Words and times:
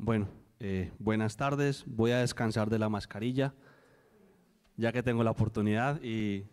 Bueno, 0.00 0.28
eh, 0.60 0.92
buenas 1.00 1.36
tardes. 1.36 1.82
Voy 1.84 2.12
a 2.12 2.20
descansar 2.20 2.70
de 2.70 2.78
la 2.78 2.88
mascarilla, 2.88 3.52
ya 4.76 4.92
que 4.92 5.02
tengo 5.02 5.24
la 5.24 5.32
oportunidad. 5.32 6.00
Y 6.00 6.46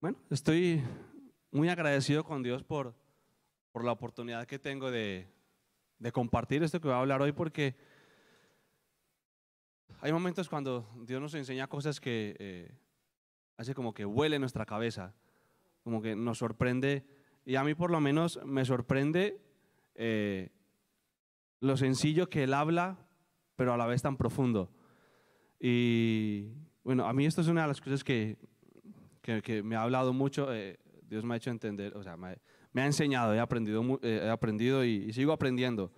bueno, 0.00 0.16
estoy 0.30 0.80
muy 1.50 1.68
agradecido 1.68 2.22
con 2.22 2.44
Dios 2.44 2.62
por, 2.62 2.94
por 3.72 3.84
la 3.84 3.90
oportunidad 3.90 4.46
que 4.46 4.60
tengo 4.60 4.92
de, 4.92 5.26
de 5.98 6.12
compartir 6.12 6.62
esto 6.62 6.80
que 6.80 6.86
voy 6.86 6.94
a 6.94 7.00
hablar 7.00 7.20
hoy, 7.20 7.32
porque 7.32 7.74
hay 10.00 10.12
momentos 10.12 10.48
cuando 10.48 10.88
Dios 11.04 11.20
nos 11.20 11.34
enseña 11.34 11.66
cosas 11.66 12.00
que 12.00 12.36
eh, 12.38 12.78
hace 13.56 13.74
como 13.74 13.92
que 13.92 14.06
huele 14.06 14.38
nuestra 14.38 14.64
cabeza, 14.64 15.16
como 15.82 16.00
que 16.00 16.14
nos 16.14 16.38
sorprende. 16.38 17.04
Y 17.44 17.56
a 17.56 17.64
mí 17.64 17.74
por 17.74 17.90
lo 17.90 18.00
menos 18.00 18.38
me 18.44 18.64
sorprende 18.64 19.40
eh, 19.96 20.52
lo 21.60 21.76
sencillo 21.76 22.28
que 22.28 22.44
Él 22.44 22.54
habla, 22.54 22.98
pero 23.56 23.72
a 23.72 23.76
la 23.76 23.86
vez 23.86 24.02
tan 24.02 24.16
profundo. 24.16 24.70
Y 25.60 26.48
bueno, 26.84 27.06
a 27.06 27.12
mí 27.12 27.26
esto 27.26 27.40
es 27.40 27.48
una 27.48 27.62
de 27.62 27.68
las 27.68 27.80
cosas 27.80 28.04
que, 28.04 28.36
que, 29.22 29.62
me 29.62 29.76
ha 29.76 29.82
hablado 29.82 30.12
mucho. 30.12 30.54
Eh, 30.54 30.78
Dios 31.02 31.24
me 31.24 31.34
ha 31.34 31.36
hecho 31.36 31.50
entender, 31.50 31.96
o 31.96 32.02
sea, 32.02 32.16
me, 32.16 32.36
ha 32.74 32.86
enseñado, 32.86 33.34
he 33.34 33.40
aprendido, 33.40 33.98
he 34.02 34.28
aprendido 34.28 34.84
y, 34.84 35.12
sigo 35.12 35.32
aprendiendo. 35.32 35.90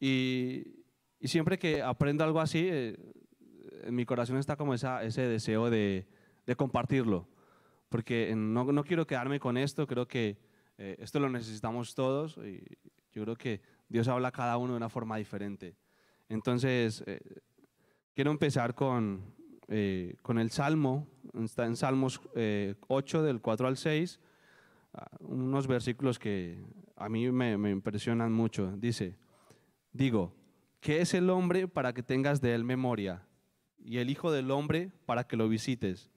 Y, 0.00 0.84
y, 1.20 1.28
siempre 1.28 1.58
que 1.58 1.82
aprendo 1.82 2.24
algo 2.24 2.40
así, 2.40 2.68
en 2.68 3.94
mi 3.94 4.04
corazón 4.04 4.36
está 4.36 4.56
como 4.56 4.74
ese 4.74 5.22
deseo 5.22 5.70
de, 5.70 6.06
de 6.48 6.56
compartirlo, 6.56 7.28
porque 7.88 8.34
no, 8.34 8.64
no, 8.64 8.84
quiero 8.84 9.06
quedarme 9.06 9.38
con 9.38 9.56
esto, 9.58 9.86
creo 9.86 10.08
que 10.08 10.38
eh, 10.78 10.96
esto 10.98 11.20
lo 11.20 11.28
necesitamos 11.28 11.94
todos 11.94 12.38
y 12.38 12.62
yo 13.12 13.22
creo 13.24 13.36
que 13.36 13.60
Dios 13.88 14.08
habla 14.08 14.28
a 14.28 14.32
cada 14.32 14.56
uno 14.56 14.72
de 14.72 14.76
una 14.76 14.88
forma 14.88 15.16
diferente. 15.16 15.76
Entonces, 16.28 17.02
eh, 17.06 17.20
quiero 18.14 18.30
empezar 18.30 18.74
con, 18.74 19.34
eh, 19.68 20.16
con 20.22 20.38
el 20.38 20.50
Salmo, 20.50 21.06
está 21.42 21.66
en 21.66 21.76
Salmos 21.76 22.20
8 22.88 23.22
del 23.22 23.40
4 23.40 23.66
al 23.66 23.76
6, 23.76 24.20
ah, 24.94 25.08
unos 25.20 25.66
versículos 25.66 26.18
que 26.18 26.62
a 26.96 27.08
mí 27.08 27.30
me, 27.30 27.56
me 27.56 27.70
impresionan 27.70 28.32
mucho. 28.32 28.74
Dice, 28.76 29.16
digo, 29.92 30.34
¿qué 30.80 31.00
es 31.00 31.14
el 31.14 31.30
hombre 31.30 31.68
para 31.68 31.92
que 31.94 32.02
tengas 32.02 32.40
de 32.40 32.54
él 32.54 32.64
memoria? 32.64 33.28
y 33.88 33.98
el 33.98 34.10
Hijo 34.10 34.30
del 34.30 34.50
Hombre 34.50 34.92
para 35.06 35.24
que 35.24 35.36
lo 35.36 35.48
visites. 35.48 36.10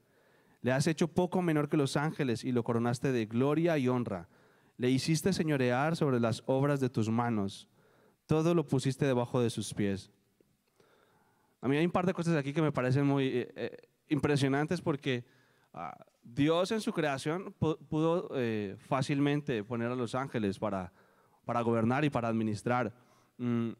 Le 0.60 0.72
has 0.72 0.86
hecho 0.86 1.08
poco 1.08 1.42
menor 1.42 1.68
que 1.68 1.76
los 1.76 1.96
ángeles 1.96 2.44
y 2.44 2.52
lo 2.52 2.62
coronaste 2.62 3.12
de 3.12 3.26
gloria 3.26 3.78
y 3.78 3.88
honra. 3.88 4.28
Le 4.76 4.90
hiciste 4.90 5.32
señorear 5.32 5.96
sobre 5.96 6.20
las 6.20 6.42
obras 6.46 6.80
de 6.80 6.90
tus 6.90 7.08
manos. 7.08 7.68
Todo 8.32 8.54
lo 8.54 8.66
pusiste 8.66 9.04
debajo 9.04 9.42
de 9.42 9.50
sus 9.50 9.74
pies. 9.74 10.10
A 11.60 11.68
mí 11.68 11.76
hay 11.76 11.84
un 11.84 11.92
par 11.92 12.06
de 12.06 12.14
cosas 12.14 12.34
aquí 12.34 12.54
que 12.54 12.62
me 12.62 12.72
parecen 12.72 13.06
muy 13.06 13.26
eh, 13.26 13.52
eh, 13.54 13.76
impresionantes 14.08 14.80
porque 14.80 15.26
ah, 15.74 15.94
Dios 16.22 16.72
en 16.72 16.80
su 16.80 16.94
creación 16.94 17.52
pudo 17.52 18.30
eh, 18.34 18.76
fácilmente 18.78 19.62
poner 19.64 19.90
a 19.90 19.94
los 19.94 20.14
ángeles 20.14 20.58
para, 20.58 20.94
para 21.44 21.60
gobernar 21.60 22.06
y 22.06 22.08
para 22.08 22.28
administrar. 22.28 22.94
Mm, 23.36 23.72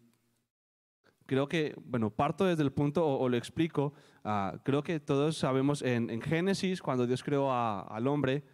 creo 1.24 1.48
que, 1.48 1.74
bueno, 1.86 2.10
parto 2.10 2.44
desde 2.44 2.62
el 2.62 2.72
punto, 2.72 3.06
o, 3.06 3.26
lo 3.30 3.38
explico, 3.38 3.94
ah, 4.22 4.60
creo 4.64 4.82
que 4.82 5.00
todos 5.00 5.38
sabemos 5.38 5.80
en, 5.80 6.20
Génesis, 6.20 6.82
cuando 6.82 7.06
Dios 7.06 7.22
creó 7.22 7.50
al 7.50 8.06
hombre, 8.06 8.44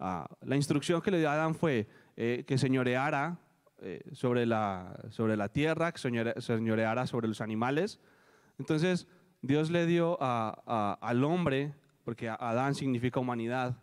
ah, 0.00 0.28
la 0.42 0.56
instrucción 0.56 1.00
que 1.00 1.10
le 1.10 1.18
dio 1.18 1.30
a 1.30 1.32
Adán 1.32 1.54
fue 1.54 1.88
eh, 2.14 2.44
que 2.46 2.58
señoreara 2.58 3.40
eh, 3.78 4.02
sobre, 4.12 4.46
la, 4.46 4.98
sobre 5.10 5.36
la 5.36 5.48
tierra, 5.48 5.92
que 5.92 5.98
señoreara 5.98 7.06
sobre 7.06 7.28
los 7.28 7.40
animales. 7.40 8.00
Entonces, 8.58 9.06
Dios 9.42 9.70
le 9.70 9.86
dio 9.86 10.18
al 10.20 11.24
hombre, 11.24 11.74
porque 12.04 12.28
Adán 12.28 12.74
significa 12.74 13.20
humanidad, 13.20 13.76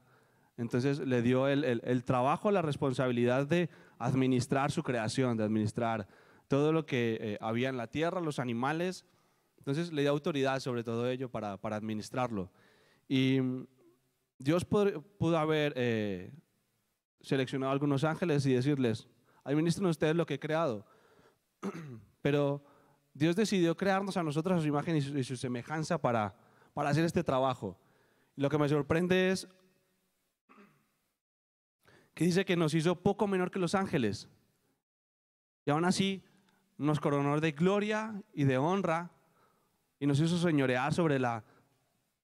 entonces 0.58 1.00
le 1.00 1.22
dio 1.22 1.48
el, 1.48 2.04
trabajo, 2.04 2.52
la 2.52 2.62
responsabilidad 2.62 3.48
de 3.48 3.70
administrar 3.98 4.72
su 4.72 4.84
creación, 4.84 5.38
de 5.38 5.44
administrar 5.44 6.08
todo 6.48 6.72
lo 6.72 6.86
que 6.86 7.18
eh, 7.20 7.38
había 7.42 7.70
en 7.70 7.78
la 7.78 7.88
tierra, 7.88 8.22
los 8.22 8.40
animales. 8.40 9.06
Entonces 9.58 9.92
le 9.92 10.04
dio 10.04 10.12
autoridad 10.12 10.60
sobre 10.60 10.84
todo 10.84 11.10
ello 11.10 11.30
para, 11.30 11.54
administrarlo. 11.54 12.52
Y 13.08 13.42
mm, 13.42 13.66
Dios 14.38 14.66
pudo, 14.66 15.38
haber 15.38 15.74
eh, 15.76 16.32
seleccionado 17.22 17.72
algunos 17.72 18.04
ángeles 18.04 18.46
y 18.46 18.54
decirles, 18.54 19.08
administren 19.44 19.88
ustedes 19.88 20.16
lo 20.16 20.26
que 20.26 20.36
he 20.36 20.40
creado. 20.40 20.86
Pero 22.22 22.64
Dios 23.14 23.36
decidió 23.36 23.76
crearnos 23.76 24.18
a 24.18 24.24
nosotros 24.24 24.58
a 24.58 24.62
su 24.62 24.68
imagen 24.68 24.96
y 24.98 25.24
su, 25.24 25.36
semejanza 25.36 25.98
para, 25.98 26.36
para 26.74 26.90
hacer 26.90 27.06
este 27.06 27.24
trabajo. 27.24 27.78
Lo 28.36 28.50
que 28.50 28.58
me 28.58 28.70
sorprende 28.70 29.32
es 29.32 29.48
que 32.14 32.26
dice 32.26 32.46
que 32.46 32.56
nos 32.56 32.74
hizo 32.74 32.96
poco 32.96 33.28
menor 33.28 33.52
que 33.52 33.60
los 33.60 33.76
ángeles. 33.76 34.30
Y 35.66 35.72
aún 35.72 35.86
así 35.86 36.24
nos 36.78 37.00
coronó 37.00 37.40
de 37.40 37.52
gloria 37.52 38.22
y 38.34 38.44
de 38.44 38.58
honra 38.58 39.12
y 40.00 40.08
nos 40.08 40.20
hizo 40.20 40.38
señorear 40.38 40.94
sobre 40.94 41.20
la... 41.20 41.44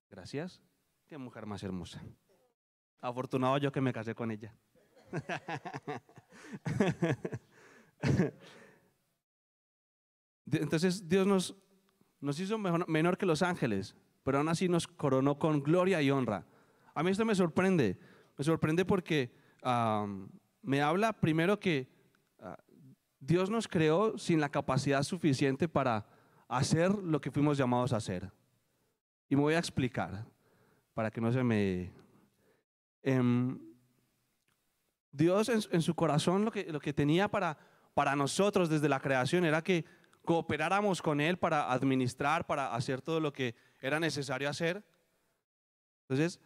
Gracias. 0.10 0.62
Qué 1.08 1.18
mujer 1.18 1.46
más 1.46 1.64
hermosa. 1.64 2.02
Afortunado 3.02 3.58
yo 3.58 3.72
que 3.72 3.82
me 3.82 3.94
casé 3.94 4.14
con 4.14 4.32
ella. 4.32 4.54
Entonces 10.52 11.08
Dios 11.08 11.28
nos, 11.28 11.56
nos 12.20 12.40
hizo 12.40 12.58
menor 12.58 13.18
que 13.18 13.26
los 13.26 13.42
ángeles, 13.42 13.96
pero 14.24 14.40
aún 14.40 14.50
así 14.50 14.68
nos 14.68 14.88
coronó 14.88 15.40
con 15.40 15.62
gloria 15.62 16.02
y 16.02 16.12
honra. 16.12 16.46
A 16.94 17.04
mí 17.04 17.12
esto 17.12 17.26
me 17.26 17.36
sorprende. 17.36 18.00
Me 18.38 18.44
sorprende 18.44 18.86
porque 18.86 19.32
me 20.62 20.82
habla 20.82 21.14
primero 21.14 21.60
que 21.60 21.90
Dios 23.20 23.50
nos 23.50 23.68
creó 23.68 24.18
sin 24.18 24.40
la 24.40 24.50
capacidad 24.50 25.04
suficiente 25.04 25.68
para 25.68 26.08
hacer 26.48 26.92
lo 26.92 27.22
que 27.22 27.32
fuimos 27.32 27.58
llamados 27.58 27.94
a 27.94 27.98
hacer. 27.98 28.32
Y 29.28 29.36
me 29.36 29.42
voy 29.42 29.54
a 29.54 29.60
explicar 29.60 30.26
para 30.94 31.12
que 31.12 31.22
no 31.22 31.32
se 31.32 31.44
me... 31.44 31.92
Em, 33.04 33.60
Dios 35.12 35.50
en, 35.50 35.82
su 35.82 35.96
corazón 35.96 36.46
lo 36.46 36.52
que, 36.52 36.66
lo 36.72 36.80
que 36.80 36.94
tenía 36.94 37.28
para, 37.28 37.58
para 37.94 38.16
nosotros 38.16 38.70
desde 38.70 38.90
la 38.90 39.00
creación 39.00 39.46
era 39.46 39.64
que 39.64 39.86
cooperáramos 40.24 41.02
con 41.02 41.22
Él 41.22 41.38
para 41.38 41.72
administrar, 41.72 42.46
para 42.46 42.76
hacer 42.76 43.02
todo 43.02 43.20
lo 43.20 43.34
que 43.34 43.56
era 43.82 44.00
necesario 44.00 44.50
hacer. 44.50 44.84
Entonces, 46.04 46.40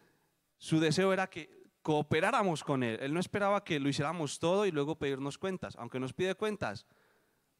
su 0.58 0.80
deseo 0.80 1.12
era 1.12 1.28
que 1.28 1.64
cooperáramos 1.82 2.64
con 2.64 2.82
Él. 2.82 2.98
Él 3.00 3.12
no 3.12 3.20
esperaba 3.20 3.62
que 3.62 3.78
lo 3.78 3.88
hiciéramos 3.88 4.38
todo 4.38 4.64
y 4.64 4.70
luego 4.70 4.96
pedirnos 4.96 5.36
cuentas, 5.36 5.76
aunque 5.76 6.00
nos 6.00 6.14
pide 6.14 6.34
cuentas, 6.34 6.86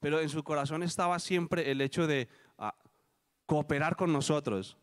pero 0.01 0.21
en 0.21 0.29
su 0.29 0.43
corazón 0.43 0.83
estaba 0.83 1.19
siempre 1.19 1.71
el 1.71 1.81
hecho 1.81 2.07
de 2.07 2.29
ah, 2.59 2.75
cooperar 3.47 3.97
con 3.97 4.13
nosotros. 4.13 4.79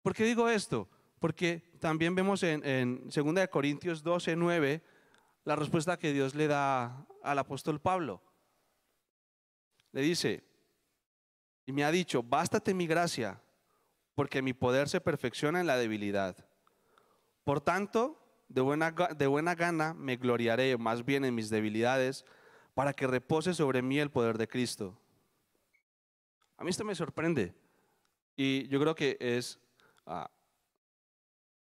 ¿Por 0.00 0.14
qué 0.14 0.24
digo 0.24 0.48
esto? 0.48 0.88
Porque 1.18 1.62
también 1.78 2.14
vemos 2.14 2.42
en, 2.42 2.64
en 2.64 3.08
2 3.08 3.48
Corintios 3.48 4.02
12, 4.02 4.34
9, 4.34 4.82
la 5.44 5.56
respuesta 5.56 5.98
que 5.98 6.12
Dios 6.12 6.34
le 6.34 6.46
da 6.46 7.06
al 7.22 7.38
apóstol 7.38 7.80
Pablo. 7.80 8.22
Le 9.92 10.00
dice, 10.00 10.44
y 11.66 11.72
me 11.72 11.84
ha 11.84 11.90
dicho, 11.90 12.22
bástate 12.22 12.74
mi 12.74 12.86
gracia, 12.86 13.40
porque 14.14 14.42
mi 14.42 14.52
poder 14.52 14.88
se 14.88 15.00
perfecciona 15.00 15.60
en 15.60 15.66
la 15.66 15.76
debilidad. 15.76 16.36
Por 17.44 17.60
tanto, 17.60 18.18
de 18.48 18.60
buena, 18.60 18.90
de 18.90 19.26
buena 19.26 19.54
gana 19.54 19.94
me 19.94 20.16
gloriaré 20.16 20.76
más 20.76 21.04
bien 21.04 21.24
en 21.24 21.34
mis 21.34 21.50
debilidades, 21.50 22.24
para 22.74 22.92
que 22.92 23.06
repose 23.06 23.52
sobre 23.54 23.82
mí 23.82 23.98
el 23.98 24.10
poder 24.10 24.38
de 24.38 24.48
Cristo. 24.48 24.98
A 26.56 26.64
mí 26.64 26.70
esto 26.70 26.84
me 26.84 26.94
sorprende. 26.94 27.54
Y 28.36 28.66
yo 28.68 28.80
creo 28.80 28.94
que 28.94 29.16
es, 29.20 29.58
ah, 30.06 30.30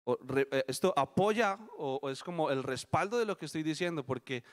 eh, 0.05 0.63
esto 0.67 0.93
apoya 0.95 1.57
o, 1.77 2.09
es 2.09 2.23
como 2.23 2.51
el 2.51 2.63
respaldo 2.63 3.17
de 3.17 3.25
lo 3.25 3.37
que 3.37 3.45
estoy 3.45 3.63
diciendo, 3.63 4.05
porque 4.05 4.43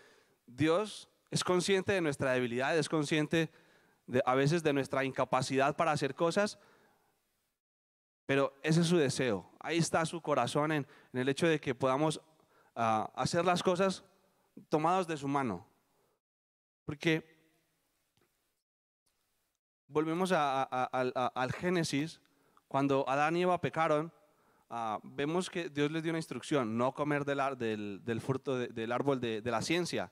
Dios 0.47 1.09
es 1.31 1.45
consciente 1.45 1.93
de 1.93 2.01
nuestra 2.01 2.33
debilidad, 2.33 2.77
es 2.77 2.89
consciente 2.89 3.51
de, 4.07 4.23
a 4.25 4.35
veces 4.35 4.63
de 4.63 4.73
nuestra 4.73 5.05
incapacidad 5.05 5.77
para 5.77 5.93
hacer 5.93 6.15
cosas, 6.15 6.59
pero 8.27 8.55
ese 8.63 8.81
es 8.81 8.87
su 8.87 8.97
deseo. 8.97 9.51
Ahí 9.61 9.79
está 9.79 10.05
su 10.07 10.21
corazón 10.23 10.73
en, 10.73 10.87
el 11.13 11.29
hecho 11.29 11.47
de 11.47 11.61
que 11.61 11.75
podamos 11.75 12.21
ah, 12.75 13.11
hacer 13.15 13.45
las 13.45 13.63
cosas 13.63 14.05
tomados 14.69 15.07
de 15.07 15.17
su 15.17 15.29
mano. 15.29 15.67
Porque 16.85 17.25
volvemos 19.87 20.33
al 20.33 21.53
Génesis, 21.53 22.21
cuando 22.69 23.09
Adán 23.09 23.37
y 23.37 23.43
Eva 23.43 23.61
pecaron, 23.61 24.13
ah, 24.73 24.99
vemos 25.03 25.51
que 25.51 25.69
Dios 25.69 25.91
les 25.93 26.03
dio 26.03 26.11
una 26.11 26.19
instrucción, 26.19 26.77
no 26.77 26.93
comer 26.93 27.25
del, 27.25 28.21
fruto 28.21 28.59
del 28.59 28.91
árbol 28.91 29.21
de, 29.21 29.43
la 29.45 29.63
ciencia. 29.63 30.11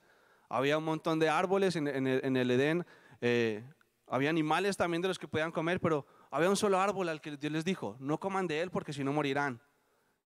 Había 0.48 0.78
un 0.78 0.84
montón 0.84 1.18
de 1.18 1.28
árboles 1.28 1.76
en, 1.76 1.88
el, 1.88 2.50
Edén, 2.50 2.86
eh, 3.20 3.64
había 4.06 4.30
animales 4.30 4.76
también 4.76 5.00
de 5.02 5.08
los 5.08 5.18
que 5.18 5.26
podían 5.26 5.50
comer, 5.50 5.80
pero 5.80 6.06
había 6.30 6.50
un 6.50 6.56
solo 6.56 6.78
árbol 6.78 7.08
al 7.08 7.20
que 7.20 7.36
Dios 7.36 7.52
les 7.52 7.64
dijo, 7.64 7.96
no 8.00 8.20
coman 8.20 8.46
de 8.46 8.60
él 8.60 8.70
porque 8.70 8.92
si 8.92 9.02
no 9.02 9.12
morirán. 9.12 9.60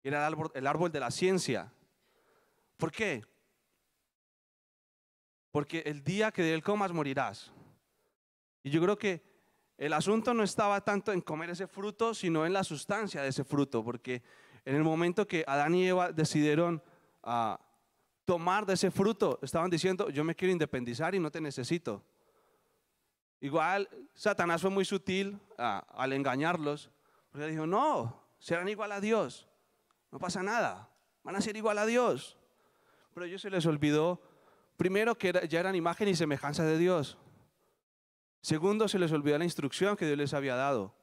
Era 0.02 0.18
el 0.18 0.24
árbol, 0.24 0.50
el 0.54 0.66
árbol 0.66 0.90
de 0.90 1.00
la 1.00 1.10
ciencia. 1.10 1.72
¿Por 2.76 2.92
qué? 2.92 3.24
Porque 5.50 5.80
el 5.86 6.02
día 6.02 6.32
que 6.32 6.42
de 6.42 6.54
él 6.54 6.62
comas 6.62 6.92
morirás. 6.92 7.52
Y 8.62 8.70
yo 8.70 8.82
creo 8.82 8.98
que 8.98 9.22
el 9.78 9.92
asunto 9.92 10.32
no 10.32 10.42
estaba 10.42 10.80
tanto 10.80 11.12
en 11.12 11.20
comer 11.20 11.50
ese 11.50 11.66
fruto, 11.66 12.14
sino 12.14 12.46
en 12.46 12.52
la 12.52 12.64
sustancia 12.64 13.22
de 13.22 13.28
ese 13.28 13.44
fruto, 13.44 13.84
porque 13.84 14.22
en 14.64 14.74
el 14.74 14.82
momento 14.82 15.26
que 15.26 15.44
Adán 15.46 15.74
y 15.74 15.86
Eva 15.86 16.12
decidieron 16.12 16.82
ah, 17.22 17.60
tomar 18.24 18.64
de 18.64 18.74
ese 18.74 18.90
fruto, 18.90 19.38
estaban 19.42 19.70
diciendo, 19.70 20.08
yo 20.08 20.24
me 20.24 20.34
quiero 20.34 20.52
independizar 20.52 21.14
y 21.14 21.20
no 21.20 21.30
te 21.30 21.40
necesito. 21.40 22.02
Igual 23.40 23.88
Satanás 24.14 24.62
fue 24.62 24.70
muy 24.70 24.84
sutil 24.86 25.38
ah, 25.58 25.84
al 25.90 26.14
engañarlos, 26.14 26.90
porque 27.30 27.46
dijo, 27.46 27.66
no, 27.66 28.22
serán 28.38 28.68
igual 28.68 28.92
a 28.92 29.00
Dios, 29.00 29.46
no 30.10 30.18
pasa 30.18 30.42
nada, 30.42 30.88
van 31.22 31.36
a 31.36 31.40
ser 31.42 31.56
igual 31.56 31.76
a 31.76 31.84
Dios. 31.84 32.38
Pero 33.12 33.24
a 33.24 33.28
ellos 33.28 33.42
se 33.42 33.50
les 33.50 33.66
olvidó, 33.66 34.22
primero, 34.78 35.16
que 35.16 35.32
ya 35.48 35.60
eran 35.60 35.74
imagen 35.74 36.08
y 36.08 36.16
semejanza 36.16 36.64
de 36.64 36.78
Dios. 36.78 37.18
Segundo, 38.46 38.86
se 38.86 39.00
les 39.00 39.10
olvidó 39.10 39.36
la 39.38 39.44
instrucción 39.44 39.96
que 39.96 40.06
Dios 40.06 40.16
les 40.16 40.32
había 40.32 40.54
dado. 40.54 40.94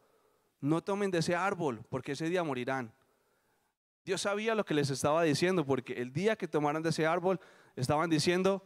No 0.61 0.81
tomen 0.81 1.11
de 1.11 1.17
ese 1.17 1.35
árbol, 1.35 1.83
porque 1.89 2.13
ese 2.13 2.29
día 2.29 2.41
morirán. 2.41 2.93
Dios 4.05 4.21
sabía 4.21 4.55
lo 4.55 4.63
que 4.63 4.73
les 4.73 4.89
estaba 4.89 5.23
diciendo, 5.23 5.65
porque 5.65 5.91
el 6.01 6.13
día 6.13 6.37
que 6.37 6.47
tomaran 6.47 6.81
de 6.81 6.91
ese 6.91 7.05
árbol, 7.05 7.41
estaban 7.75 8.09
diciendo, 8.09 8.63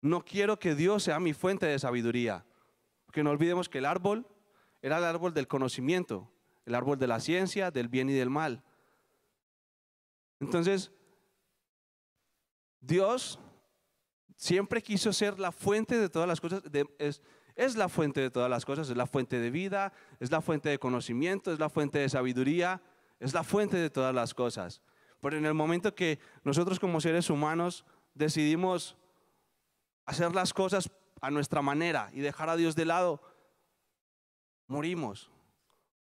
no 0.00 0.24
quiero 0.24 0.60
que 0.60 0.76
Dios 0.76 1.02
sea 1.02 1.18
mi 1.18 1.32
fuente 1.32 1.66
de 1.66 1.76
sabiduría. 1.80 2.46
Porque 3.04 3.24
no 3.24 3.30
olvidemos 3.30 3.68
que 3.68 3.78
el 3.78 3.86
árbol 3.86 4.28
era 4.80 4.98
el 4.98 5.04
árbol 5.04 5.34
del 5.34 5.48
conocimiento, 5.48 6.30
el 6.66 6.76
árbol 6.76 7.00
de 7.00 7.08
la 7.08 7.18
ciencia, 7.18 7.72
del 7.72 7.88
bien 7.88 8.08
y 8.08 8.12
del 8.12 8.30
mal. 8.30 8.62
Entonces, 10.38 10.92
Dios 12.80 13.40
siempre 14.36 14.80
quiso 14.80 15.12
ser 15.12 15.40
la 15.40 15.50
fuente 15.50 15.98
de 15.98 16.08
todas 16.08 16.28
las 16.28 16.40
cosas. 16.40 16.62
es, 16.98 17.20
es 17.56 17.74
la 17.74 17.88
fuente 17.88 18.20
de 18.20 18.30
todas 18.30 18.50
las 18.50 18.64
cosas, 18.64 18.88
es 18.90 18.96
la 18.96 19.06
fuente 19.06 19.40
de 19.40 19.50
vida, 19.50 19.92
es 20.20 20.30
la 20.30 20.42
fuente 20.42 20.68
de 20.68 20.78
conocimiento, 20.78 21.52
es 21.52 21.58
la 21.58 21.70
fuente 21.70 21.98
de 21.98 22.08
sabiduría, 22.08 22.82
es 23.18 23.32
la 23.32 23.42
fuente 23.42 23.78
de 23.78 23.88
todas 23.88 24.14
las 24.14 24.34
cosas. 24.34 24.82
Pero 25.22 25.38
en 25.38 25.46
el 25.46 25.54
momento 25.54 25.94
que 25.94 26.20
nosotros 26.44 26.78
como 26.78 27.00
seres 27.00 27.30
humanos 27.30 27.84
decidimos 28.14 28.96
hacer 30.04 30.34
las 30.34 30.52
cosas 30.52 30.90
a 31.22 31.30
nuestra 31.30 31.62
manera 31.62 32.10
y 32.12 32.20
dejar 32.20 32.50
a 32.50 32.56
Dios 32.56 32.76
de 32.76 32.84
lado, 32.84 33.22
morimos. 34.66 35.30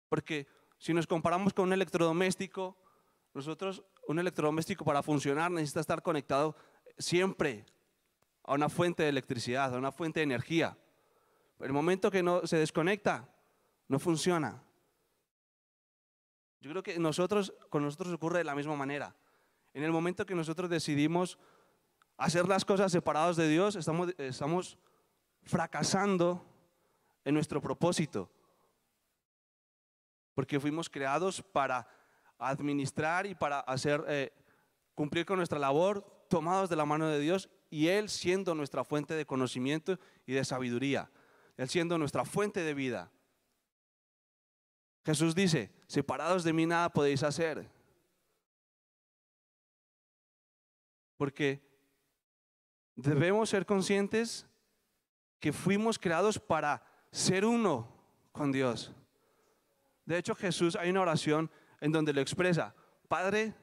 Porque 0.09 0.47
si 0.79 0.93
nos 0.93 1.05
comparamos 1.05 1.53
con 1.53 1.67
un 1.67 1.73
electrodoméstico, 1.73 2.75
nosotros, 3.33 3.83
un 4.07 4.17
electrodoméstico 4.17 4.83
para 4.83 5.03
funcionar 5.03 5.51
necesita 5.51 5.81
estar 5.81 6.01
conectado 6.01 6.55
siempre 6.97 7.65
a 8.43 8.55
una 8.55 8.69
fuente 8.69 9.03
de 9.03 9.09
electricidad, 9.09 9.75
a 9.75 9.77
una 9.77 9.91
fuente 9.91 10.19
de 10.19 10.23
energía. 10.23 10.77
El 11.59 11.73
momento 11.73 12.11
que 12.11 12.23
no 12.23 12.45
se 12.45 12.57
desconecta, 12.57 13.27
no 13.87 13.99
funciona. 13.99 14.63
Yo 16.59 16.69
creo 16.71 16.83
que 16.83 16.95
con 17.69 17.83
nosotros 17.83 18.13
ocurre 18.13 18.39
de 18.39 18.43
la 18.43 18.55
misma 18.55 18.75
manera. 18.75 19.15
En 19.73 19.83
el 19.83 19.91
momento 19.91 20.25
que 20.25 20.35
nosotros 20.35 20.69
decidimos 20.69 21.37
hacer 22.17 22.47
las 22.47 22.65
cosas 22.65 22.91
separados 22.91 23.37
de 23.37 23.47
Dios, 23.47 23.75
estamos, 23.75 24.13
estamos 24.17 24.77
fracasando 25.43 26.43
en 27.23 27.33
nuestro 27.33 27.61
propósito. 27.61 28.29
Porque 30.33 30.59
fuimos 30.59 30.89
creados 30.89 31.41
para 31.41 31.87
administrar 32.37 33.25
y 33.25 33.35
para 33.35 33.59
hacer, 33.61 34.03
eh, 34.07 34.31
cumplir 34.93 35.25
con 35.25 35.37
nuestra 35.37 35.59
labor, 35.59 36.25
tomados 36.29 36.69
de 36.69 36.75
la 36.75 36.85
mano 36.85 37.07
de 37.07 37.19
Dios 37.19 37.49
y 37.69 37.87
Él 37.87 38.09
siendo 38.09 38.55
nuestra 38.55 38.83
fuente 38.83 39.13
de 39.13 39.25
conocimiento 39.25 39.99
y 40.25 40.33
de 40.33 40.45
sabiduría. 40.45 41.09
Él 41.57 41.67
siendo 41.67 41.97
nuestra 41.97 42.23
fuente 42.23 42.61
de 42.61 42.73
vida. 42.73 43.11
Jesús 45.05 45.33
dice, 45.33 45.71
separados 45.87 46.43
de 46.43 46.53
mí 46.53 46.65
nada 46.65 46.89
podéis 46.89 47.23
hacer. 47.23 47.69
Porque 51.17 51.61
debemos 52.95 53.49
ser 53.49 53.65
conscientes 53.65 54.45
que 55.39 55.51
fuimos 55.51 55.97
creados 55.97 56.39
para 56.39 56.83
ser 57.11 57.45
uno 57.45 57.91
con 58.31 58.51
Dios. 58.51 58.93
De 60.05 60.17
hecho, 60.17 60.35
Jesús 60.35 60.75
hay 60.75 60.89
una 60.89 61.01
oración 61.01 61.49
en 61.81 61.91
donde 61.91 62.13
lo 62.13 62.21
expresa, 62.21 62.75
Padre, 63.07 63.53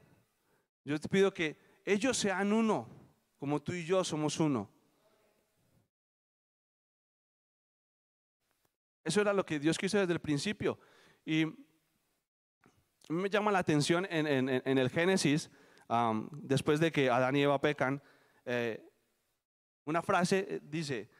yo 0.85 0.99
te 0.99 1.09
pido 1.09 1.33
que 1.33 1.57
ellos 1.85 2.17
sean 2.17 2.53
uno, 2.53 2.89
como 3.39 3.63
tú 3.63 3.73
y 3.73 3.85
yo 3.85 4.05
somos 4.05 4.41
uno. 4.41 4.71
Eso 9.05 9.21
era 9.21 9.33
lo 9.33 9.45
que 9.45 9.59
Dios 9.59 9.77
quiso 9.77 9.99
desde 9.99 10.13
el 10.13 10.21
principio. 10.21 10.79
Y 11.25 11.47
me 13.09 13.29
llama 13.29 13.53
la 13.53 13.59
atención 13.59 14.07
en, 14.09 14.49
el 14.49 14.91
Génesis, 14.91 15.51
después 16.33 16.81
de 16.81 16.91
que 16.91 17.11
Adán 17.11 17.37
y 17.37 17.43
Eva 17.43 17.61
pecan, 17.61 18.03
eh, 18.47 18.83
una 19.85 20.03
frase 20.03 20.47
eh, 20.49 20.61
dice, 20.63 21.11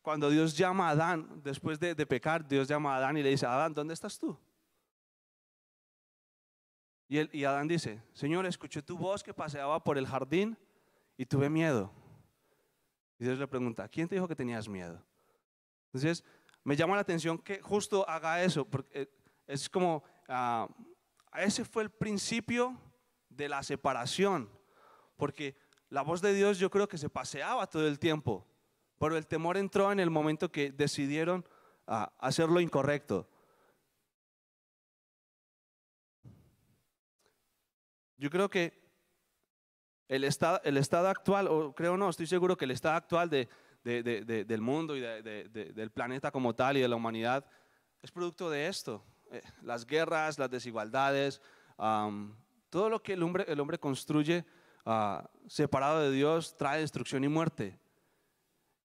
cuando 0.00 0.30
Dios 0.30 0.56
llama 0.56 0.88
a 0.88 0.90
Adán, 0.90 1.42
después 1.42 1.78
de, 1.78 1.94
pecar, 2.06 2.46
Dios 2.46 2.66
llama 2.68 2.94
a 2.94 2.96
Adán 2.96 3.16
y 3.16 3.22
le 3.22 3.30
dice, 3.30 3.46
Adán, 3.46 3.74
¿dónde 3.74 3.94
estás 3.94 4.18
tú? 4.18 4.38
Y, 7.08 7.38
y 7.38 7.44
Adán 7.44 7.68
dice, 7.68 8.02
Señor, 8.12 8.46
escuché 8.46 8.82
tu 8.82 8.96
voz 8.96 9.22
que 9.22 9.34
paseaba 9.34 9.82
por 9.84 9.98
el 9.98 10.06
jardín 10.06 10.56
y 11.16 11.26
tuve 11.26 11.50
miedo. 11.50 11.92
Y 13.18 13.24
Dios 13.24 13.38
le 13.38 13.46
pregunta, 13.46 13.86
¿quién 13.88 14.08
te 14.08 14.14
dijo 14.14 14.26
que 14.26 14.34
tenías 14.34 14.68
miedo? 14.68 15.04
Entonces, 15.92 16.24
me 16.64 16.74
llama 16.74 16.94
la 16.94 17.02
atención 17.02 17.38
que 17.38 17.60
justo 17.60 18.08
haga 18.08 18.42
eso, 18.42 18.64
porque 18.64 19.10
es 19.46 19.68
como, 19.68 20.02
ah, 20.28 20.66
ese 21.34 21.64
fue 21.64 21.82
el 21.82 21.90
principio 21.90 22.80
de 23.28 23.48
la 23.48 23.62
separación, 23.62 24.48
porque 25.16 25.56
la 25.90 26.02
voz 26.02 26.22
de 26.22 26.32
Dios 26.32 26.58
yo 26.58 26.70
creo 26.70 26.88
que 26.88 26.96
se 26.96 27.10
paseaba 27.10 27.66
todo 27.66 27.86
el 27.86 27.98
tiempo, 27.98 28.46
pero 28.98 29.18
el 29.18 29.26
temor 29.26 29.58
entró 29.58 29.92
en 29.92 30.00
el 30.00 30.08
momento 30.08 30.50
que 30.50 30.72
decidieron 30.72 31.44
ah, 31.86 32.10
hacer 32.18 32.48
lo 32.48 32.60
incorrecto. 32.60 33.28
Yo 38.16 38.30
creo 38.30 38.48
que 38.48 38.80
el 40.08 40.24
estado, 40.24 40.60
el 40.64 40.76
estado 40.76 41.08
actual, 41.08 41.48
o 41.48 41.74
creo 41.74 41.96
no, 41.96 42.08
estoy 42.08 42.26
seguro 42.26 42.56
que 42.56 42.64
el 42.64 42.70
estado 42.70 42.94
actual 42.94 43.28
de, 43.28 43.48
del 43.84 44.60
mundo 44.60 44.96
y 44.96 45.00
del 45.00 45.90
planeta 45.90 46.30
como 46.30 46.54
tal 46.54 46.76
y 46.76 46.80
de 46.80 46.88
la 46.88 46.96
humanidad 46.96 47.44
es 48.02 48.10
producto 48.10 48.50
de 48.50 48.66
esto. 48.66 49.04
Eh, 49.30 49.40
las 49.62 49.86
guerras, 49.86 50.38
las 50.38 50.50
desigualdades, 50.50 51.40
todo 52.68 52.90
lo 52.90 53.02
que 53.02 53.14
el 53.14 53.22
hombre, 53.22 53.44
el 53.48 53.60
hombre 53.60 53.78
construye 53.78 54.44
ah, 54.84 55.28
separado 55.46 56.00
de 56.00 56.10
Dios 56.10 56.56
trae 56.56 56.80
destrucción 56.80 57.24
y 57.24 57.28
muerte. 57.28 57.78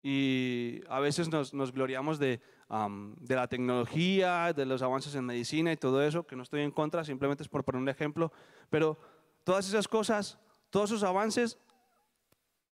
Y 0.02 0.82
a 0.88 1.00
veces 1.00 1.28
nos, 1.28 1.72
gloriamos 1.72 2.18
de, 2.18 2.40
de 2.68 3.34
la 3.34 3.48
tecnología, 3.48 4.52
de 4.52 4.64
los 4.64 4.82
avances 4.82 5.14
en 5.16 5.24
medicina 5.24 5.72
y 5.72 5.76
todo 5.76 6.02
eso, 6.02 6.26
que 6.26 6.36
no 6.36 6.44
estoy 6.44 6.60
en 6.60 6.70
contra, 6.70 7.04
simplemente 7.04 7.42
es 7.42 7.48
por 7.48 7.64
poner 7.64 7.82
un 7.82 7.88
ejemplo, 7.88 8.30
pero 8.70 8.98
todas 9.42 9.66
esas 9.66 9.88
cosas, 9.88 10.38
todos 10.70 10.90
esos 10.90 11.02
avances 11.02 11.58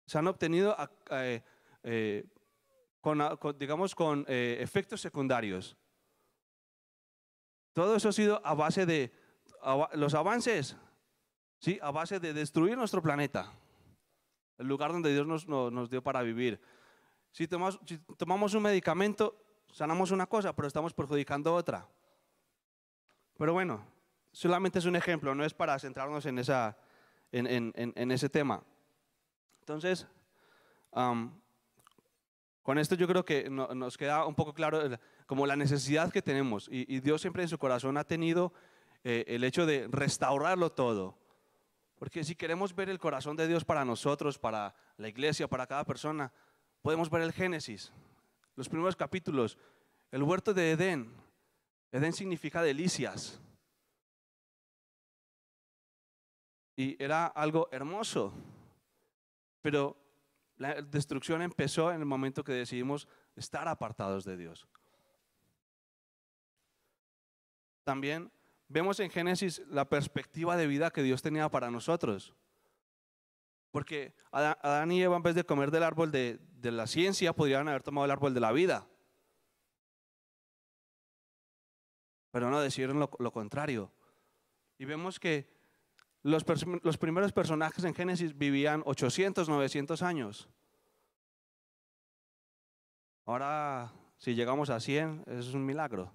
se 0.06 0.18
han 0.18 0.28
obtenido 0.28 0.78
a, 0.78 0.90
eh, 1.10 1.42
eh, 1.84 2.24
con, 3.00 3.20
digamos, 3.58 3.94
con 3.94 4.24
eh, 4.26 4.56
efectos 4.60 5.00
secundarios. 5.00 5.76
Todo 7.74 7.96
eso 7.96 8.08
ha 8.08 8.12
sido 8.12 8.40
a 8.44 8.54
base 8.54 8.86
de 8.86 9.12
los 9.94 10.14
avances, 10.14 10.76
¿sí? 11.58 11.78
a 11.82 11.90
base 11.90 12.18
de 12.20 12.32
destruir 12.32 12.78
nuestro 12.78 13.02
planeta, 13.02 13.52
el 14.56 14.66
lugar 14.66 14.92
donde 14.92 15.12
Dios 15.12 15.26
nos, 15.26 15.46
nos, 15.46 15.90
dio 15.90 16.02
para 16.02 16.22
vivir. 16.22 16.60
Si 17.30 17.46
tomamos, 17.46 17.78
si 17.84 17.98
tomamos 18.16 18.54
un 18.54 18.62
medicamento, 18.62 19.36
sanamos 19.70 20.10
una 20.10 20.26
cosa, 20.26 20.54
pero 20.54 20.68
estamos 20.68 20.94
perjudicando 20.94 21.54
otra. 21.54 21.86
Pero 23.36 23.52
bueno, 23.52 23.84
solamente 24.32 24.78
es 24.78 24.86
un 24.86 24.96
ejemplo, 24.96 25.34
no 25.34 25.44
es 25.44 25.52
para 25.52 25.78
centrarnos 25.78 26.24
en, 26.24 26.38
esa, 26.38 26.78
en, 27.32 27.46
en, 27.46 27.72
en 27.74 28.10
ese 28.12 28.30
tema. 28.30 28.62
Entonces, 29.60 30.06
con 32.64 32.78
esto 32.78 32.94
yo 32.94 33.06
creo 33.06 33.26
que 33.26 33.50
nos 33.50 33.98
queda 33.98 34.24
un 34.24 34.34
poco 34.34 34.54
claro 34.54 34.80
como 35.26 35.46
la 35.46 35.54
necesidad 35.54 36.10
que 36.10 36.22
tenemos 36.22 36.66
y, 36.72 36.98
Dios 37.00 37.20
siempre 37.20 37.42
en 37.42 37.48
su 37.50 37.58
corazón 37.58 37.98
ha 37.98 38.04
tenido 38.04 38.54
eh, 39.04 39.22
el 39.28 39.44
hecho 39.44 39.66
de 39.66 39.86
restaurarlo 39.90 40.72
todo. 40.72 41.18
Porque 41.96 42.24
si 42.24 42.34
queremos 42.34 42.74
ver 42.74 42.88
el 42.88 42.98
corazón 42.98 43.36
de 43.36 43.46
Dios 43.46 43.66
para 43.66 43.84
nosotros, 43.84 44.38
para 44.38 44.74
la 44.96 45.08
iglesia, 45.08 45.46
para 45.46 45.66
cada 45.66 45.84
persona, 45.84 46.32
podemos 46.80 47.10
ver 47.10 47.20
el 47.20 47.34
Génesis. 47.34 47.92
los 48.56 48.70
primeros 48.70 48.96
capítulos, 48.96 49.58
el 50.10 50.22
huerto 50.22 50.54
de 50.54 50.70
Edén. 50.70 51.12
Edén 51.92 52.14
significa 52.14 52.62
delicias. 52.62 53.42
Y 56.76 56.96
era 57.02 57.26
algo 57.26 57.68
hermoso. 57.70 58.32
Pero 59.60 59.98
la 60.56 60.80
destrucción 60.82 61.42
empezó 61.42 61.90
en 61.92 62.00
el 62.00 62.06
momento 62.06 62.44
que 62.44 62.52
decidimos 62.52 63.08
estar 63.36 63.66
apartados 63.68 64.24
de 64.24 64.36
Dios. 64.36 64.68
También 67.84 68.32
vemos 68.68 68.98
en 69.00 69.10
Génesis 69.10 69.62
la 69.68 69.88
perspectiva 69.88 70.56
de 70.56 70.66
vida 70.66 70.90
que 70.90 71.02
Dios 71.02 71.22
tenía 71.22 71.48
para 71.50 71.70
nosotros. 71.70 72.34
Porque 73.70 74.14
Adán 74.30 74.92
y 74.92 75.02
Eva, 75.02 75.16
en 75.16 75.22
vez 75.22 75.34
de 75.34 75.44
comer 75.44 75.70
del 75.70 75.82
árbol 75.82 76.10
de, 76.10 76.40
la 76.62 76.86
ciencia, 76.86 77.32
podrían 77.32 77.68
haber 77.68 77.82
tomado 77.82 78.04
el 78.04 78.10
árbol 78.10 78.32
de 78.32 78.40
la 78.40 78.52
vida. 78.52 78.86
Pero 82.30 82.50
no 82.50 82.60
decidieron 82.60 83.00
lo, 83.00 83.32
contrario. 83.32 83.92
Y 84.78 84.84
vemos 84.84 85.20
que 85.20 85.48
los, 86.24 86.42
primeros 86.96 87.32
personajes 87.32 87.84
en 87.84 87.94
Génesis 87.94 88.36
vivían 88.36 88.82
800, 88.86 89.46
900 89.46 90.02
años. 90.02 90.48
Ahora, 93.26 93.92
si 94.16 94.34
llegamos 94.34 94.70
a 94.70 94.80
100, 94.80 95.24
eso 95.26 95.50
es 95.50 95.54
un 95.54 95.66
milagro. 95.66 96.10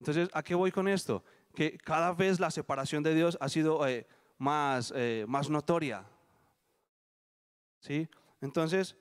Entonces, 0.00 0.30
¿a 0.32 0.42
qué 0.42 0.54
voy 0.54 0.72
con 0.72 0.88
esto? 0.88 1.22
Que 1.54 1.76
cada 1.76 2.14
vez 2.14 2.40
la 2.40 2.50
separación 2.50 3.02
de 3.02 3.14
Dios 3.14 3.36
ha 3.42 3.50
sido 3.50 3.86
eh, 3.86 4.06
más, 4.38 4.90
eh, 4.96 5.26
más 5.28 5.50
notoria. 5.50 6.06
¿Sí? 7.80 8.08
Entonces, 8.40 8.96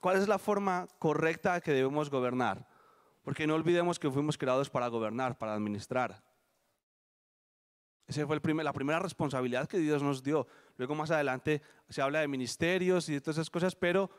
¿cuál 0.00 0.16
es 0.16 0.26
la 0.26 0.40
forma 0.40 0.88
correcta 0.98 1.60
que 1.60 1.72
debemos 1.72 2.10
gobernar? 2.10 2.66
Porque 3.22 3.46
no 3.46 3.54
olvidemos 3.54 4.00
que 4.00 4.10
fuimos 4.10 4.36
creados 4.36 4.68
para 4.68 4.88
gobernar, 4.88 5.38
para 5.38 5.54
administrar. 5.54 6.20
Esa 8.08 8.26
fue 8.26 8.40
la 8.64 8.72
primera 8.72 8.98
responsabilidad 8.98 9.68
que 9.68 9.78
Dios 9.78 10.02
nos 10.02 10.22
dio. 10.22 10.46
Luego 10.78 10.94
más 10.94 11.10
adelante 11.10 11.60
se 11.90 12.00
habla 12.00 12.20
de 12.20 12.28
ministerios 12.28 13.08
y 13.10 13.12
de 13.12 13.20
todas 13.20 13.36
esas 13.36 13.50
cosas, 13.50 13.76
pero 13.76 14.10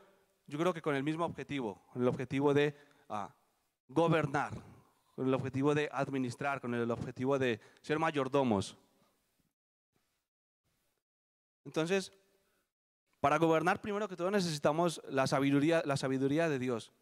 yo 0.45 0.59
creo 0.59 0.73
que 0.73 0.81
con 0.81 0.95
el 0.95 1.03
mismo 1.03 1.25
objetivo, 1.25 1.81
con 1.91 2.03
el 2.03 2.07
objetivo 2.07 2.53
de 2.53 2.75
ah, 3.09 3.33
gobernar, 3.87 4.53
con 5.15 5.27
el 5.27 5.33
objetivo 5.33 5.73
de 5.73 5.89
administrar, 5.91 6.61
con 6.61 6.75
el 6.75 6.89
objetivo 6.91 7.39
de 7.39 7.59
ser 7.81 7.97
mayordomos. 7.97 8.77
Entonces, 11.65 12.11
para 13.19 13.37
gobernar, 13.37 13.81
primero 13.81 14.07
que 14.07 14.15
todo, 14.15 14.29
necesitamos 14.29 15.01
la 15.09 15.27
sabiduría 15.27 16.49
de 16.49 16.59
Dios. 16.59 16.93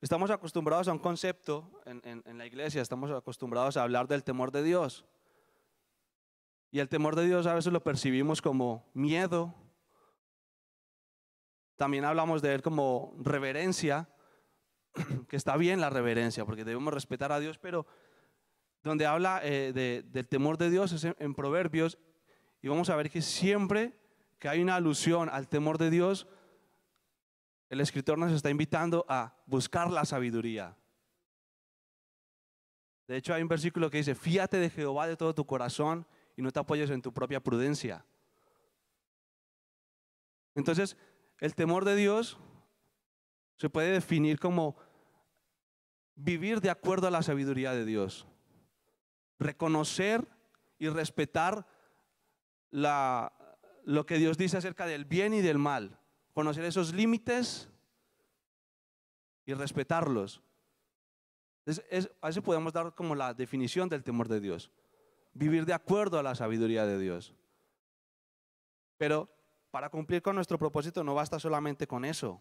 Estamos 0.00 0.30
acostumbrados 0.32 0.88
a 0.88 0.92
un 0.92 0.98
concepto 0.98 1.70
en, 1.84 2.36
la 2.36 2.46
iglesia, 2.46 2.82
estamos 2.82 3.12
acostumbrados 3.12 3.76
a 3.76 3.84
hablar 3.84 4.08
del 4.08 4.24
temor 4.24 4.50
de 4.50 4.64
Dios. 4.64 5.04
Y 6.74 6.80
el 6.80 6.88
temor 6.88 7.14
de 7.14 7.26
Dios 7.26 7.46
a 7.46 7.52
veces 7.52 7.70
lo 7.70 7.84
percibimos 7.84 8.40
como 8.40 8.90
miedo. 8.94 9.54
También 11.76 12.06
hablamos 12.06 12.40
de 12.40 12.54
él 12.54 12.62
como 12.62 13.14
reverencia, 13.18 14.08
que 15.28 15.36
está 15.36 15.58
bien 15.58 15.82
la 15.82 15.90
reverencia, 15.90 16.46
porque 16.46 16.64
debemos 16.64 16.94
respetar 16.94 17.30
a 17.30 17.40
Dios, 17.40 17.58
pero 17.58 17.86
donde 18.82 19.04
habla 19.04 19.42
eh, 19.44 20.02
del 20.02 20.28
temor 20.28 20.56
de 20.56 20.70
Dios 20.70 20.92
es 20.92 21.04
en 21.04 21.34
Proverbios, 21.34 21.98
y 22.62 22.68
vamos 22.68 22.88
a 22.88 22.96
ver 22.96 23.10
que 23.10 23.20
siempre 23.20 23.94
que 24.38 24.48
hay 24.48 24.62
una 24.62 24.76
alusión 24.76 25.28
al 25.28 25.48
temor 25.48 25.76
de 25.76 25.90
Dios, 25.90 26.26
el 27.68 27.82
escritor 27.82 28.16
nos 28.16 28.32
está 28.32 28.48
invitando 28.48 29.04
a 29.10 29.36
buscar 29.44 29.90
la 29.90 30.06
sabiduría. 30.06 30.74
De 33.06 33.18
hecho, 33.18 33.34
hay 33.34 33.42
un 33.42 33.48
versículo 33.48 33.90
que 33.90 33.98
dice, 33.98 34.14
fíate 34.14 34.56
de 34.56 34.70
Jehová 34.70 35.06
de 35.06 35.18
todo 35.18 35.34
tu 35.34 35.44
corazón 35.44 36.06
y 36.36 36.42
no 36.42 36.50
te 36.50 36.60
apoyes 36.60 36.90
en 36.90 37.02
tu 37.02 37.12
propia 37.12 37.40
prudencia. 37.40 38.04
Entonces, 40.54 40.96
el 41.40 41.54
temor 41.54 41.84
de 41.84 41.96
Dios 41.96 42.38
se 43.56 43.70
puede 43.70 43.92
definir 43.92 44.38
como 44.38 44.76
vivir 46.14 46.60
de 46.60 46.70
acuerdo 46.70 47.06
a 47.06 47.10
la 47.10 47.22
sabiduría 47.22 47.72
de 47.72 47.84
Dios. 47.84 48.26
Reconocer 49.38 50.26
y 50.78 50.88
respetar 50.88 51.66
lo 52.70 54.06
que 54.06 54.18
Dios 54.18 54.38
dice 54.38 54.56
acerca 54.56 54.86
del 54.86 55.04
bien 55.04 55.34
y 55.34 55.40
del 55.40 55.58
mal, 55.58 55.98
conocer 56.32 56.64
esos 56.64 56.92
límites 56.92 57.68
y 59.44 59.54
respetarlos. 59.54 60.42
Es, 61.64 62.10
a 62.20 62.28
eso 62.28 62.42
podemos 62.42 62.72
dar 62.72 62.94
como 62.94 63.14
la 63.14 63.34
definición 63.34 63.88
del 63.88 64.02
temor 64.02 64.28
de 64.28 64.40
Dios. 64.40 64.70
Vivir 65.34 65.64
de 65.64 65.74
acuerdo 65.74 66.18
a 66.18 66.22
la 66.22 66.34
sabiduría 66.34 66.86
de 66.86 66.98
Dios. 66.98 67.34
Pero 68.98 69.28
para 69.70 69.88
cumplir 69.88 70.22
con 70.22 70.36
nuestro 70.36 70.58
propósito 70.58 71.02
no 71.02 71.14
basta 71.14 71.40
solamente 71.40 71.86
con 71.86 72.04
eso. 72.04 72.40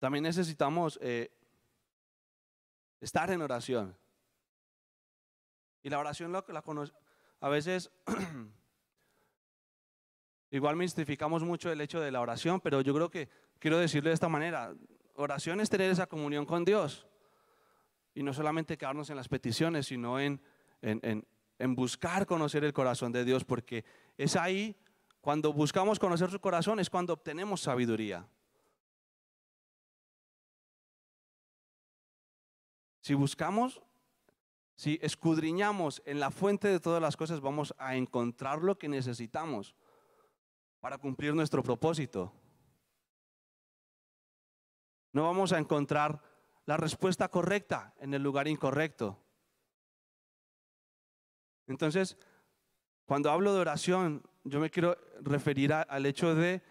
También 0.00 0.24
necesitamos 0.24 0.98
eh, 1.02 1.30
estar 3.00 3.30
en 3.30 3.42
oración. 3.42 3.96
Y 5.82 5.90
la 5.90 5.98
oración 5.98 6.32
la, 6.32 6.44
a 7.40 7.48
veces 7.48 7.90
igual 10.50 10.76
mistificamos 10.76 11.42
mucho 11.42 11.70
el 11.70 11.80
hecho 11.80 12.00
de 12.00 12.10
la 12.10 12.20
oración, 12.20 12.60
pero 12.60 12.80
yo 12.80 12.94
creo 12.94 13.10
que 13.10 13.28
quiero 13.58 13.78
decirle 13.78 14.10
de 14.10 14.14
esta 14.14 14.28
manera, 14.28 14.74
oración 15.14 15.60
es 15.60 15.70
tener 15.70 15.90
esa 15.90 16.06
comunión 16.06 16.44
con 16.44 16.64
Dios. 16.64 17.06
Y 18.14 18.22
no 18.22 18.32
solamente 18.32 18.76
quedarnos 18.76 19.10
en 19.10 19.16
las 19.16 19.28
peticiones, 19.28 19.86
sino 19.86 20.18
en, 20.18 20.40
en, 20.82 21.26
en 21.58 21.74
buscar 21.74 22.26
conocer 22.26 22.64
el 22.64 22.72
corazón 22.72 23.12
de 23.12 23.24
Dios, 23.24 23.44
porque 23.44 23.84
es 24.16 24.36
ahí, 24.36 24.76
cuando 25.20 25.52
buscamos 25.52 25.98
conocer 25.98 26.30
su 26.30 26.40
corazón, 26.40 26.80
es 26.80 26.90
cuando 26.90 27.12
obtenemos 27.12 27.60
sabiduría. 27.60 28.26
Si 33.00 33.14
buscamos 33.14 33.80
si 34.80 34.98
escudriñamos 35.02 36.00
en 36.06 36.20
la 36.20 36.30
fuente 36.30 36.66
de 36.66 36.80
todas 36.80 37.02
las 37.02 37.14
cosas, 37.14 37.42
vamos 37.42 37.74
a 37.76 37.96
encontrar 37.96 38.62
lo 38.62 38.78
que 38.78 38.88
necesitamos 38.88 39.74
para 40.80 40.96
cumplir 40.96 41.34
nuestro 41.34 41.62
propósito. 41.62 42.32
No 45.12 45.24
vamos 45.24 45.52
a 45.52 45.58
encontrar 45.58 46.22
la 46.66 46.76
respuesta 46.76 47.28
correcta 47.28 47.94
en 47.98 48.14
el 48.14 48.22
lugar 48.22 48.48
incorrecto. 48.48 49.18
Entonces, 51.66 52.16
cuando 53.06 53.30
hablo 53.30 53.54
de 53.54 53.60
oración, 53.60 54.22
yo 54.44 54.60
me 54.60 54.70
quiero 54.70 54.96
referir 55.20 55.72
al 55.72 56.06
hecho 56.06 56.34
de 56.34 56.62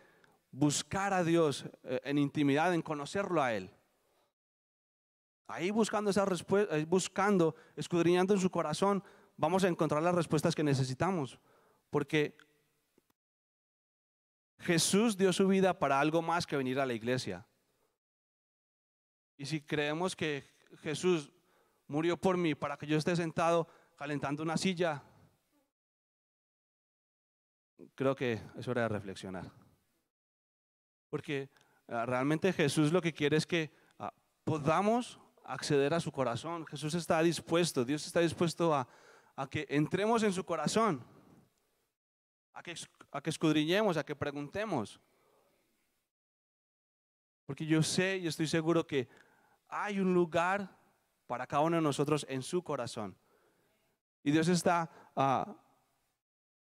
buscar 0.51 1.13
a 1.13 1.23
Dios 1.23 1.65
eh, 1.83 2.01
en 2.03 2.17
intimidad, 2.17 2.73
en 2.73 2.81
conocerlo 2.81 3.41
a 3.41 3.53
Él. 3.53 3.71
Ahí 5.47 5.71
buscando 5.71 6.11
esa 6.11 6.25
respuesta, 6.25 6.75
buscando, 6.87 7.55
escudriñando 7.75 8.33
en 8.33 8.39
su 8.39 8.49
corazón, 8.51 9.03
vamos 9.35 9.63
a 9.63 9.67
encontrar 9.67 10.03
las 10.03 10.13
respuestas 10.13 10.53
que 10.53 10.63
necesitamos. 10.63 11.39
Porque 11.89 12.37
Jesús 14.59 15.17
dio 15.17 15.33
su 15.33 15.47
vida 15.47 15.79
para 15.79 15.99
algo 15.99 16.21
más 16.21 16.45
que 16.45 16.57
venir 16.57 16.79
a 16.79 16.85
la 16.85 16.93
iglesia. 16.93 17.47
Y 19.39 19.45
si 19.45 19.61
creemos 19.61 20.17
que 20.17 20.43
Jesús 20.81 21.31
murió 21.87 22.17
por 22.17 22.35
mí 22.35 22.55
para 22.55 22.75
que 22.77 22.85
yo 22.85 22.97
esté 22.97 23.15
sentado 23.15 23.69
calentando 23.95 24.43
una 24.43 24.57
silla, 24.57 25.01
creo 27.95 28.17
que 28.17 28.41
es 28.57 28.67
hora 28.67 28.81
de 28.81 28.89
reflexionar. 28.89 29.49
Porque 31.09 31.49
ah, 31.87 32.05
realmente 32.05 32.51
Jesús 32.51 32.91
lo 32.91 33.01
que 33.01 33.13
quiere 33.13 33.37
es 33.37 33.47
que 33.47 33.71
ah, 33.97 34.13
podamos 34.43 35.21
acceder 35.45 35.93
a 35.93 36.01
su 36.01 36.11
corazón. 36.11 36.67
Jesús 36.67 36.93
está 36.93 37.21
dispuesto, 37.21 37.85
Dios 37.85 38.05
está 38.05 38.19
dispuesto 38.19 38.75
a, 38.75 38.89
que 39.49 39.65
entremos 39.69 40.21
en 40.23 40.33
su 40.33 40.43
corazón, 40.43 41.01
a 42.51 42.61
que, 42.61 42.75
a 43.09 43.21
que 43.21 43.29
escudriñemos, 43.29 43.95
a 43.95 44.03
que 44.03 44.17
preguntemos. 44.17 44.99
Porque 47.45 47.65
yo 47.65 47.81
sé 47.81 48.17
y 48.17 48.27
estoy 48.27 48.45
seguro 48.45 48.85
que 48.85 49.07
hay 49.69 49.99
un 49.99 50.13
lugar 50.13 50.77
para 51.27 51.45
cada 51.47 51.63
uno 51.63 51.77
de 51.77 51.81
nosotros 51.81 52.25
en 52.27 52.41
su 52.41 52.63
corazón. 52.63 53.15
Y 54.23 54.31
Dios 54.31 54.47
está 54.47 54.89
ah, 55.15 55.55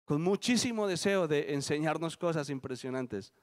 con 0.03 0.21
muchísimo 0.21 0.87
deseo 0.87 1.27
de 1.27 1.53
enseñarnos 1.53 2.17
cosas 2.17 2.49
impresionantes. 2.49 3.33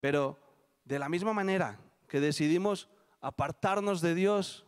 Pero 0.00 0.38
de 0.84 0.98
la 0.98 1.08
misma 1.08 1.32
manera 1.32 1.80
que 2.08 2.20
decidimos 2.20 2.88
apartarnos 3.20 4.00
de 4.00 4.14
Dios, 4.14 4.66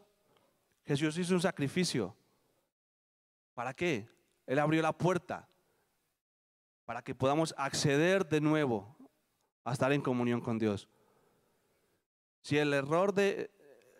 Jesús 0.85 1.19
hizo 1.19 1.35
un 1.35 1.41
sacrificio. 1.41 2.17
¿Para 3.55 3.75
qué? 3.75 4.09
Él 4.47 4.59
abrió 4.59 4.83
la 4.83 4.97
puerta 4.97 5.49
para 6.85 7.03
que 7.03 7.15
podamos 7.15 7.55
acceder 7.57 8.29
de 8.29 8.41
nuevo 8.41 8.97
a 9.65 9.73
estar 9.73 9.93
en 9.93 10.03
comunión 10.03 10.41
con 10.41 10.59
Dios. 10.59 10.89
Si 12.43 12.57
el 12.59 12.73
error, 12.73 13.13
de, 13.13 13.51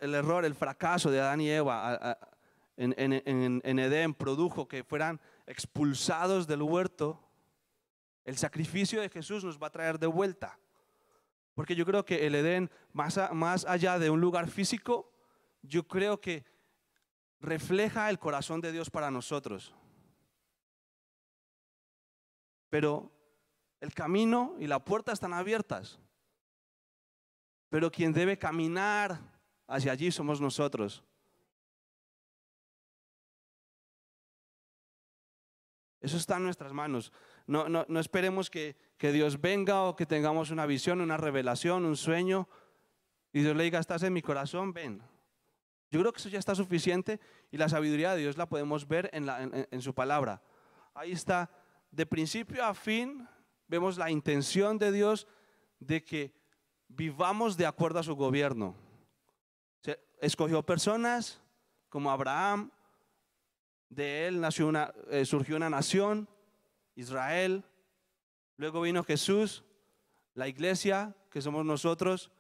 el, 0.01 0.15
error 0.15 0.45
el 0.45 0.55
fracaso 0.55 1.11
de 1.11 1.21
Adán 1.21 1.41
y 1.41 1.51
Eva 1.51 2.19
en, 2.77 2.95
en, 2.97 3.61
en 3.63 3.79
Edén 3.79 4.15
produjo 4.15 4.67
que 4.67 4.85
fueran 4.85 5.21
expulsados 5.47 6.47
del 6.47 6.63
huerto, 6.63 7.23
el 8.25 8.37
sacrificio 8.39 9.01
de 9.01 9.09
Jesús 9.09 9.45
nos 9.45 9.59
va 9.59 9.67
a 9.67 9.73
traer 9.73 9.99
de 9.99 10.07
vuelta. 10.07 10.59
Porque 11.55 11.75
yo 11.75 11.85
creo 11.85 12.05
que 12.05 12.27
el 12.27 12.35
Edén, 12.35 12.71
más, 12.93 13.19
más 13.33 13.65
allá 13.65 13.99
de 13.99 14.09
un 14.09 14.21
lugar 14.21 14.49
físico, 14.49 15.13
yo 15.63 15.87
creo 15.87 16.21
que 16.21 16.45
refleja 17.41 18.09
el 18.09 18.19
corazón 18.19 18.61
de 18.61 18.73
Dios 18.73 18.91
para 18.91 19.11
nosotros. 19.11 19.75
Pero 22.69 23.11
el 23.81 23.93
camino 23.93 24.55
y 24.59 24.67
la 24.67 24.85
puerta 24.85 25.13
están 25.13 25.33
abiertas. 25.35 25.99
Pero 27.71 27.91
quien 27.91 28.13
debe 28.13 28.37
caminar 28.37 29.21
hacia 29.67 29.93
allí 29.93 30.11
somos 30.11 30.41
nosotros. 30.41 31.03
Eso 36.01 36.17
está 36.17 36.37
en 36.37 36.45
nuestras 36.45 36.73
manos. 36.73 37.13
No, 37.47 37.69
no, 37.69 38.01
esperemos 38.01 38.51
que, 38.51 38.77
que, 38.97 39.13
Dios 39.13 39.41
venga 39.41 39.83
o 39.83 39.97
que 39.97 40.07
tengamos 40.07 40.51
una 40.51 40.67
visión, 40.67 41.01
una 41.01 41.17
revelación, 41.17 41.85
un 41.85 41.97
sueño 41.97 42.49
y 43.33 43.43
Dios 43.43 43.57
le 43.57 43.65
diga, 43.65 43.79
estás 43.79 44.03
en 44.03 44.13
mi 44.13 44.23
corazón, 44.23 44.73
ven. 44.73 45.03
Yo 45.91 46.01
creo 46.01 46.13
que 46.13 46.19
eso 46.19 46.29
ya 46.29 46.39
está 46.39 46.55
suficiente 46.55 47.21
y 47.51 47.57
la 47.57 47.69
sabiduría 47.69 48.15
de 48.15 48.23
Dios 48.23 48.37
la 48.37 48.49
podemos 48.49 48.87
ver 48.87 49.11
en, 49.13 49.27
la, 49.27 49.43
en 49.43 49.83
su 49.83 49.95
palabra. 49.95 50.43
Ahí 50.95 51.13
está, 51.13 51.51
de 51.91 52.07
principio 52.07 52.65
a 52.65 52.75
fin, 52.75 53.29
vemos 53.67 53.99
la 53.99 54.11
intención 54.11 54.79
de 54.79 54.93
Dios 54.93 55.27
de 55.81 56.05
que 56.05 56.40
vivamos 56.97 57.57
de 57.57 57.67
acuerdo 57.67 57.99
a 57.99 58.03
su 58.03 58.15
gobierno. 58.15 58.75
Escogió 60.21 60.63
personas 60.63 61.41
como 61.89 62.11
Abraham, 62.11 62.71
de 63.89 64.29
él 64.29 64.43
eh, 65.11 65.25
surgió 65.25 65.57
una 65.57 65.71
nación, 65.71 66.29
Israel. 66.95 67.65
Luego 68.57 68.83
vino 68.83 69.03
Jesús, 69.03 69.65
la 70.35 70.47
iglesia, 70.47 71.17
que 71.31 71.41
somos 71.41 71.65
nosotros. 71.65 72.31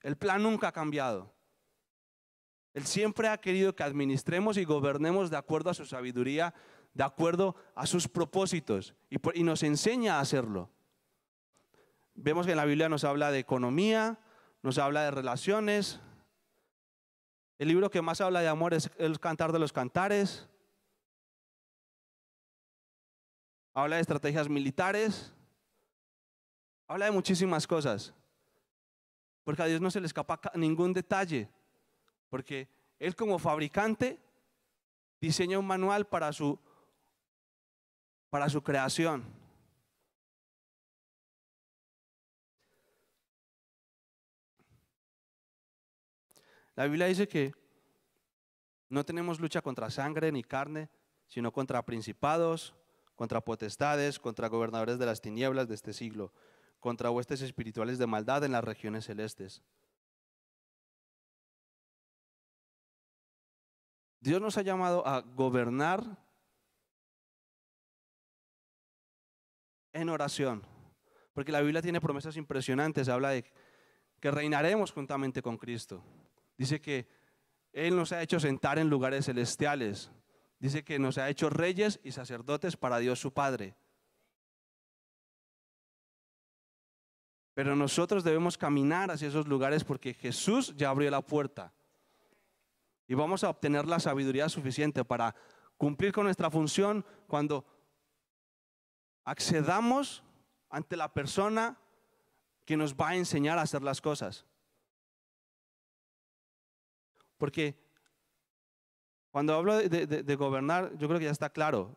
El 0.00 0.16
plan 0.16 0.42
nunca 0.42 0.68
ha 0.68 0.72
cambiado. 0.72 1.32
Él 2.74 2.86
siempre 2.86 3.28
ha 3.28 3.38
querido 3.38 3.74
que 3.74 3.82
administremos 3.82 4.56
y 4.56 4.64
gobernemos 4.64 5.30
de 5.30 5.36
acuerdo 5.36 5.70
a 5.70 5.74
su 5.74 5.86
sabiduría, 5.86 6.54
de 6.92 7.04
acuerdo 7.04 7.54
a 7.74 7.86
sus 7.86 8.08
propósitos, 8.08 8.94
y 9.10 9.42
nos 9.42 9.62
enseña 9.62 10.16
a 10.16 10.20
hacerlo. 10.20 10.70
Vemos 12.16 12.46
que 12.46 12.52
en 12.52 12.58
la 12.58 12.64
Biblia 12.64 12.88
nos 12.88 13.04
habla 13.04 13.30
de 13.30 13.38
economía, 13.38 14.18
nos 14.62 14.78
habla 14.78 15.04
de 15.04 15.10
relaciones. 15.12 16.00
El 17.58 17.68
libro 17.68 17.90
que 17.90 18.02
más 18.02 18.20
habla 18.20 18.40
de 18.40 18.48
amor 18.48 18.74
es 18.74 18.90
el 18.98 19.20
Cantar 19.20 19.52
de 19.52 19.58
los 19.58 19.72
Cantares. 19.72 20.48
habla 23.76 23.96
de 23.96 24.02
estrategias 24.02 24.48
militares, 24.48 25.34
habla 26.88 27.04
de 27.04 27.10
muchísimas 27.10 27.66
cosas. 27.66 28.14
Porque 29.44 29.62
a 29.62 29.66
Dios 29.66 29.82
no 29.82 29.90
se 29.90 30.00
le 30.00 30.06
escapa 30.06 30.40
ningún 30.54 30.94
detalle, 30.94 31.50
porque 32.30 32.68
Él 32.98 33.14
como 33.14 33.38
fabricante 33.38 34.18
diseña 35.20 35.58
un 35.58 35.66
manual 35.66 36.06
para 36.06 36.32
su, 36.32 36.58
para 38.30 38.48
su 38.48 38.62
creación. 38.62 39.24
La 46.76 46.84
Biblia 46.84 47.06
dice 47.06 47.26
que 47.26 47.52
no 48.88 49.04
tenemos 49.04 49.40
lucha 49.40 49.62
contra 49.62 49.90
sangre 49.90 50.30
ni 50.30 50.44
carne, 50.44 50.90
sino 51.26 51.52
contra 51.52 51.84
principados, 51.84 52.74
contra 53.16 53.40
potestades, 53.40 54.20
contra 54.20 54.48
gobernadores 54.48 54.98
de 54.98 55.06
las 55.06 55.20
tinieblas 55.20 55.68
de 55.68 55.74
este 55.74 55.92
siglo, 55.92 56.32
contra 56.78 57.10
huestes 57.10 57.40
espirituales 57.40 57.98
de 57.98 58.06
maldad 58.06 58.44
en 58.44 58.52
las 58.52 58.62
regiones 58.62 59.06
celestes. 59.06 59.62
Dios 64.20 64.40
nos 64.40 64.58
ha 64.58 64.62
llamado 64.62 65.06
a 65.06 65.20
gobernar 65.20 66.18
en 69.92 70.10
oración, 70.10 70.62
porque 71.32 71.52
la 71.52 71.62
Biblia 71.62 71.80
tiene 71.80 72.00
promesas 72.00 72.36
impresionantes, 72.36 73.08
habla 73.08 73.30
de 73.30 73.44
que 74.20 74.30
reinaremos 74.30 74.92
juntamente 74.92 75.40
con 75.40 75.56
Cristo. 75.56 76.02
Dice 76.56 76.80
que 76.80 77.08
Él 77.72 77.96
nos 77.96 78.12
ha 78.12 78.22
hecho 78.22 78.40
sentar 78.40 78.78
en 78.78 78.90
lugares 78.90 79.26
celestiales, 79.26 80.10
Dice 80.58 80.84
que 80.84 80.98
nos 80.98 81.18
ha 81.18 81.28
hecho 81.28 81.50
reyes 81.50 82.00
y 82.02 82.12
sacerdotes 82.12 82.76
para 82.76 82.98
Dios 82.98 83.20
su 83.20 83.32
Padre. 83.32 83.76
Pero 87.52 87.76
nosotros 87.76 88.24
debemos 88.24 88.56
caminar 88.58 89.10
hacia 89.10 89.28
esos 89.28 89.46
lugares 89.46 89.84
porque 89.84 90.14
Jesús 90.14 90.74
ya 90.76 90.90
abrió 90.90 91.10
la 91.10 91.22
puerta. 91.22 91.72
Y 93.06 93.14
vamos 93.14 93.44
a 93.44 93.50
obtener 93.50 93.86
la 93.86 94.00
sabiduría 94.00 94.48
suficiente 94.48 95.04
para 95.04 95.34
cumplir 95.76 96.12
con 96.12 96.24
nuestra 96.24 96.50
función 96.50 97.04
cuando 97.26 97.64
accedamos 99.24 100.22
ante 100.70 100.96
la 100.96 101.12
persona 101.12 101.78
que 102.64 102.76
nos 102.76 102.94
va 102.94 103.10
a 103.10 103.16
enseñar 103.16 103.58
a 103.58 103.62
hacer 103.62 103.82
las 103.82 104.00
cosas. 104.00 104.44
Porque 107.38 107.76
cuando 109.30 109.54
hablo 109.54 109.76
de, 109.76 110.36
gobernar, 110.36 110.96
yo 110.96 111.08
creo 111.08 111.18
que 111.18 111.26
ya 111.26 111.30
está 111.30 111.50
claro. 111.50 111.94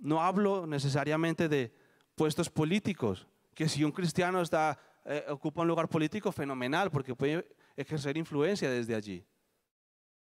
no 0.00 0.22
hablo 0.22 0.66
necesariamente 0.66 1.48
de 1.48 1.72
puestos 2.14 2.50
políticos, 2.50 3.26
que 3.54 3.68
si 3.68 3.84
un 3.84 3.92
cristiano 3.92 4.40
está, 4.40 4.78
eh, 5.04 5.24
ocupa 5.28 5.62
un 5.62 5.68
lugar 5.68 5.88
político, 5.88 6.32
fenomenal, 6.32 6.90
porque 6.90 7.14
puede 7.14 7.46
ejercer 7.76 8.16
influencia 8.16 8.70
desde 8.70 8.94
allí. 8.94 9.24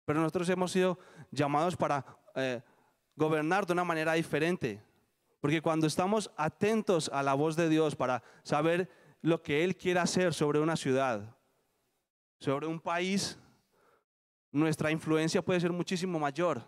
Pero 0.05 0.21
nosotros 0.21 0.49
hemos 0.49 0.73
sido 0.73 0.99
llamados 1.31 1.77
para 1.77 2.05
eh, 2.35 2.61
gobernar 3.15 3.67
de 3.67 3.73
una 3.73 3.85
manera 3.85 4.15
diferente. 4.15 4.83
Porque 5.41 5.61
cuando 5.61 5.87
estamos 5.87 6.31
atentos 6.37 7.11
a 7.13 7.23
la 7.23 7.35
voz 7.35 7.57
de 7.57 7.69
Dios 7.69 7.97
para 7.97 8.23
saber 8.43 8.91
lo 9.21 9.43
que 9.43 9.65
Él 9.65 9.77
quiere 9.77 10.01
hacer 10.01 10.35
sobre 10.35 10.61
una 10.61 10.77
ciudad, 10.77 11.37
sobre 12.39 12.67
un 12.67 12.81
país, 12.81 13.39
nuestra 14.53 14.91
influencia 14.91 15.43
puede 15.43 15.61
ser 15.61 15.73
muchísimo 15.73 16.19
mayor. 16.19 16.63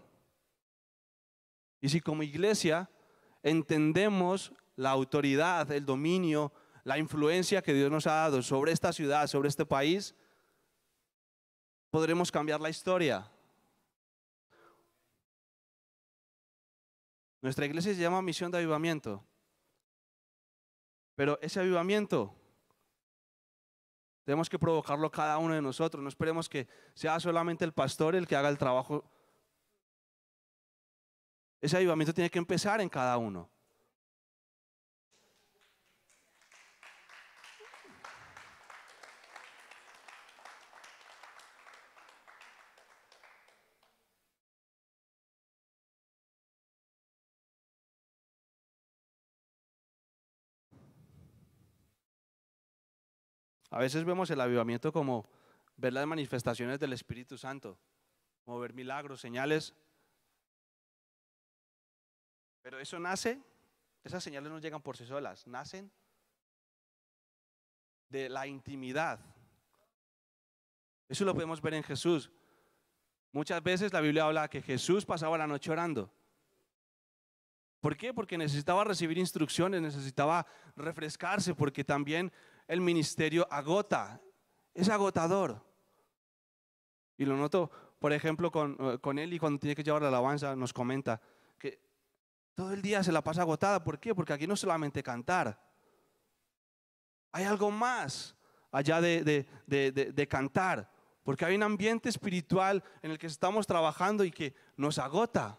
Y 1.80 1.90
si 1.90 2.00
como 2.00 2.22
iglesia 2.22 2.90
entendemos 3.42 4.52
la 4.74 4.90
autoridad, 4.90 5.70
el 5.70 5.84
dominio, 5.84 6.52
la 6.82 6.98
influencia 6.98 7.62
que 7.62 7.74
Dios 7.74 7.90
nos 7.90 8.06
ha 8.06 8.14
dado 8.14 8.42
sobre 8.42 8.72
esta 8.72 8.92
ciudad, 8.92 9.26
sobre 9.26 9.48
este 9.48 9.66
país, 9.66 10.14
podremos 11.90 12.32
cambiar 12.32 12.60
la 12.60 12.70
historia. 12.70 13.30
Nuestra 17.42 17.66
iglesia 17.66 17.94
se 17.94 18.00
llama 18.00 18.22
misión 18.22 18.50
de 18.50 18.58
avivamiento. 18.58 19.22
Pero 21.14 21.38
ese 21.42 21.60
avivamiento 21.60 22.34
tenemos 24.24 24.48
que 24.48 24.58
provocarlo 24.58 25.10
cada 25.10 25.38
uno 25.38 25.54
de 25.54 25.62
nosotros. 25.62 26.02
No 26.02 26.08
esperemos 26.08 26.48
que 26.48 26.66
sea 26.94 27.20
solamente 27.20 27.64
el 27.64 27.72
pastor 27.72 28.16
el 28.16 28.26
que 28.26 28.36
haga 28.36 28.48
el 28.48 28.58
trabajo. 28.58 29.04
Ese 31.60 31.76
avivamiento 31.76 32.12
tiene 32.12 32.30
que 32.30 32.38
empezar 32.38 32.80
en 32.80 32.88
cada 32.88 33.16
uno. 33.18 33.50
A 53.74 53.80
veces 53.80 54.04
vemos 54.04 54.30
el 54.30 54.40
avivamiento 54.40 54.92
como 54.92 55.28
ver 55.76 55.92
las 55.92 56.06
manifestaciones 56.06 56.78
del 56.78 56.92
Espíritu 56.92 57.36
Santo, 57.36 57.76
como 58.44 58.60
ver 58.60 58.72
milagros, 58.72 59.20
señales. 59.20 59.74
Pero 62.62 62.78
eso 62.78 63.00
nace, 63.00 63.42
esas 64.04 64.22
señales 64.22 64.52
no 64.52 64.60
llegan 64.60 64.80
por 64.80 64.96
sí 64.96 65.04
solas, 65.04 65.44
nacen 65.48 65.90
de 68.10 68.28
la 68.28 68.46
intimidad. 68.46 69.18
Eso 71.08 71.24
lo 71.24 71.34
podemos 71.34 71.60
ver 71.60 71.74
en 71.74 71.82
Jesús. 71.82 72.30
Muchas 73.32 73.60
veces 73.60 73.92
la 73.92 74.00
Biblia 74.00 74.26
habla 74.26 74.46
que 74.46 74.62
Jesús 74.62 75.04
pasaba 75.04 75.36
la 75.36 75.48
noche 75.48 75.72
orando. 75.72 76.12
¿Por 77.80 77.96
qué? 77.96 78.14
Porque 78.14 78.38
necesitaba 78.38 78.84
recibir 78.84 79.18
instrucciones, 79.18 79.82
necesitaba 79.82 80.46
refrescarse, 80.76 81.56
porque 81.56 81.82
también 81.82 82.32
el 82.66 82.80
ministerio 82.80 83.46
agota, 83.50 84.20
es 84.72 84.88
agotador. 84.88 85.62
Y 87.16 87.24
lo 87.24 87.36
noto, 87.36 87.70
por 87.98 88.12
ejemplo, 88.12 88.50
con, 88.50 88.76
eh, 88.80 88.98
con 88.98 89.18
él 89.18 89.32
y 89.32 89.38
cuando 89.38 89.58
tiene 89.58 89.74
que 89.74 89.82
llevar 89.82 90.02
la 90.02 90.08
alabanza, 90.08 90.56
nos 90.56 90.72
comenta 90.72 91.20
que 91.58 91.80
todo 92.54 92.72
el 92.72 92.82
día 92.82 93.02
se 93.02 93.12
la 93.12 93.22
pasa 93.22 93.42
agotada. 93.42 93.84
¿Por 93.84 93.98
qué? 93.98 94.14
Porque 94.14 94.32
aquí 94.32 94.46
no 94.46 94.56
solamente 94.56 95.02
cantar, 95.02 95.60
hay 97.34 97.44
algo 97.44 97.70
más 97.70 98.36
allá 98.70 99.00
de, 99.00 99.46
de, 99.66 100.28
cantar, 100.28 100.88
porque 101.24 101.44
hay 101.44 101.56
un 101.56 101.64
ambiente 101.64 102.08
espiritual 102.08 102.82
en 103.02 103.10
el 103.10 103.18
que 103.18 103.26
estamos 103.26 103.66
trabajando 103.66 104.24
y 104.24 104.30
que 104.30 104.54
nos 104.76 104.98
agota. 104.98 105.58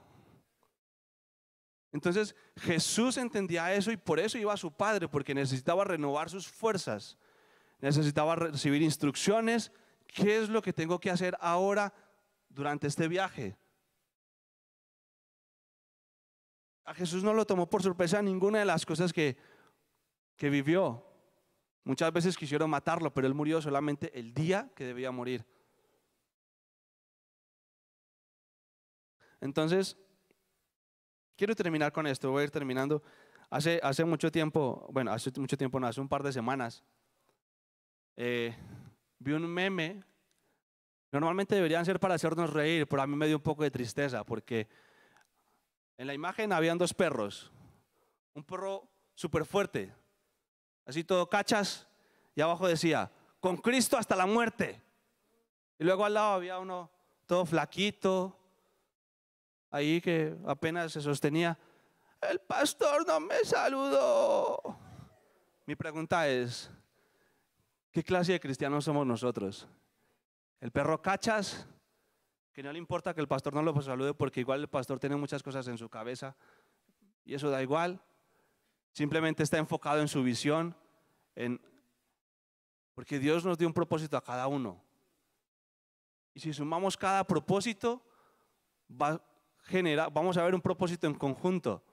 Entonces 1.96 2.36
Jesús 2.58 3.16
entendía 3.16 3.74
eso 3.74 3.90
y 3.90 3.96
por 3.96 4.20
eso 4.20 4.38
iba 4.38 4.52
a 4.52 4.58
su 4.58 4.70
Padre, 4.70 5.08
porque 5.08 5.34
necesitaba 5.34 5.86
renovar 5.86 6.30
sus 6.30 6.46
fuerzas, 6.46 7.18
necesitaba 7.80 8.36
recibir 8.36 8.82
instrucciones, 8.82 9.72
qué 10.06 10.40
es 10.40 10.50
lo 10.50 10.62
que 10.62 10.74
tengo 10.74 11.00
que 11.00 11.10
hacer 11.10 11.38
ahora 11.40 11.94
durante 12.50 12.88
este 12.88 13.08
viaje. 13.08 13.56
A 16.84 16.94
Jesús 16.94 17.24
no 17.24 17.34
lo 17.34 17.46
tomó 17.46 17.70
por 17.70 17.82
sorpresa 17.82 18.22
ninguna 18.22 18.60
de 18.60 18.66
las 18.66 18.86
cosas 18.86 19.14
que, 19.14 19.38
que 20.36 20.50
vivió. 20.50 21.02
Muchas 21.86 22.12
veces 22.12 22.36
quisieron 22.36 22.70
matarlo, 22.70 23.14
pero 23.14 23.26
él 23.26 23.34
murió 23.34 23.62
solamente 23.62 24.12
el 24.20 24.34
día 24.34 24.70
que 24.76 24.84
debía 24.84 25.12
morir. 25.12 25.46
Entonces, 29.40 29.96
Quiero 31.36 31.54
terminar 31.54 31.92
con 31.92 32.08
esto, 32.08 32.32
voy 32.32 32.42
a 32.42 32.44
ir 32.46 32.52
terminando. 32.52 33.04
Hace, 33.50 33.80
hace 33.84 34.06
mucho 34.06 34.32
tiempo, 34.32 34.88
bueno, 34.92 35.12
hace 35.12 35.32
mucho 35.38 35.58
tiempo, 35.58 35.80
no, 35.80 35.88
hace 35.88 36.00
un 36.00 36.08
par 36.08 36.24
de 36.24 36.32
semanas, 36.32 36.84
eh, 38.16 38.56
vi 39.20 39.34
un 39.34 39.46
meme. 39.46 40.04
Normalmente 41.12 41.56
deberían 41.56 41.86
ser 41.86 42.00
para 42.00 42.16
hacernos 42.16 42.52
reír, 42.52 42.88
pero 42.88 43.02
a 43.02 43.08
mí 43.08 43.16
me 43.16 43.28
dio 43.28 43.36
un 43.36 43.44
poco 43.44 43.64
de 43.64 43.72
tristeza 43.72 44.24
porque 44.24 44.68
en 45.98 46.08
la 46.08 46.14
imagen 46.14 46.54
habían 46.54 46.78
dos 46.78 46.94
perros. 46.94 47.52
Un 48.34 48.44
perro 48.44 48.90
súper 49.14 49.46
fuerte, 49.46 49.94
así 50.86 51.04
todo 51.04 51.30
cachas, 51.30 51.88
y 52.34 52.42
abajo 52.42 52.68
decía, 52.68 53.12
con 53.40 53.58
Cristo 53.58 53.98
hasta 53.98 54.16
la 54.16 54.26
muerte. 54.26 54.82
Y 55.80 55.84
luego 55.84 56.06
al 56.06 56.14
lado 56.14 56.34
había 56.34 56.60
uno 56.60 56.90
todo 57.26 57.46
flaquito, 57.46 58.38
ahí 59.76 60.00
que 60.00 60.38
apenas 60.46 60.94
se 60.94 61.02
sostenía, 61.02 61.58
el 62.22 62.40
pastor 62.40 63.06
no 63.06 63.20
me 63.20 63.44
saludó. 63.44 64.62
Mi 65.66 65.76
pregunta 65.76 66.30
es, 66.30 66.72
¿qué 67.92 68.02
clase 68.02 68.32
de 68.32 68.40
cristianos 68.40 68.86
somos 68.86 69.06
nosotros? 69.06 69.68
¿El 70.62 70.72
perro 70.72 71.02
cachas? 71.02 71.68
Que 72.54 72.64
no 72.64 72.72
le 72.72 72.80
importa 72.80 73.14
que 73.14 73.20
el 73.20 73.28
pastor 73.28 73.54
no 73.54 73.62
lo 73.62 73.82
salude 73.82 74.14
porque 74.14 74.40
igual 74.40 74.62
el 74.62 74.70
pastor 74.70 74.98
tiene 74.98 75.18
muchas 75.18 75.44
cosas 75.44 75.68
en 75.68 75.78
su 75.78 75.90
cabeza 75.90 76.38
y 77.26 77.34
eso 77.34 77.50
da 77.50 77.62
igual. 77.62 78.02
Simplemente 78.94 79.44
está 79.44 79.58
enfocado 79.58 80.00
en 80.00 80.08
su 80.08 80.24
visión, 80.24 80.74
en, 81.36 81.60
porque 82.94 83.20
Dios 83.20 83.44
nos 83.44 83.58
dio 83.58 83.68
un 83.68 83.74
propósito 83.74 84.16
a 84.16 84.24
cada 84.24 84.48
uno. 84.48 84.82
Y 86.34 86.40
si 86.40 86.54
sumamos 86.54 86.96
cada 86.96 87.26
propósito, 87.28 88.02
va, 88.90 89.22
vamos 90.12 90.38
a 90.38 90.44
ver 90.44 90.56
un 90.56 90.62
propósito 90.62 91.08
en 91.08 91.16
conjunto. 91.16 91.84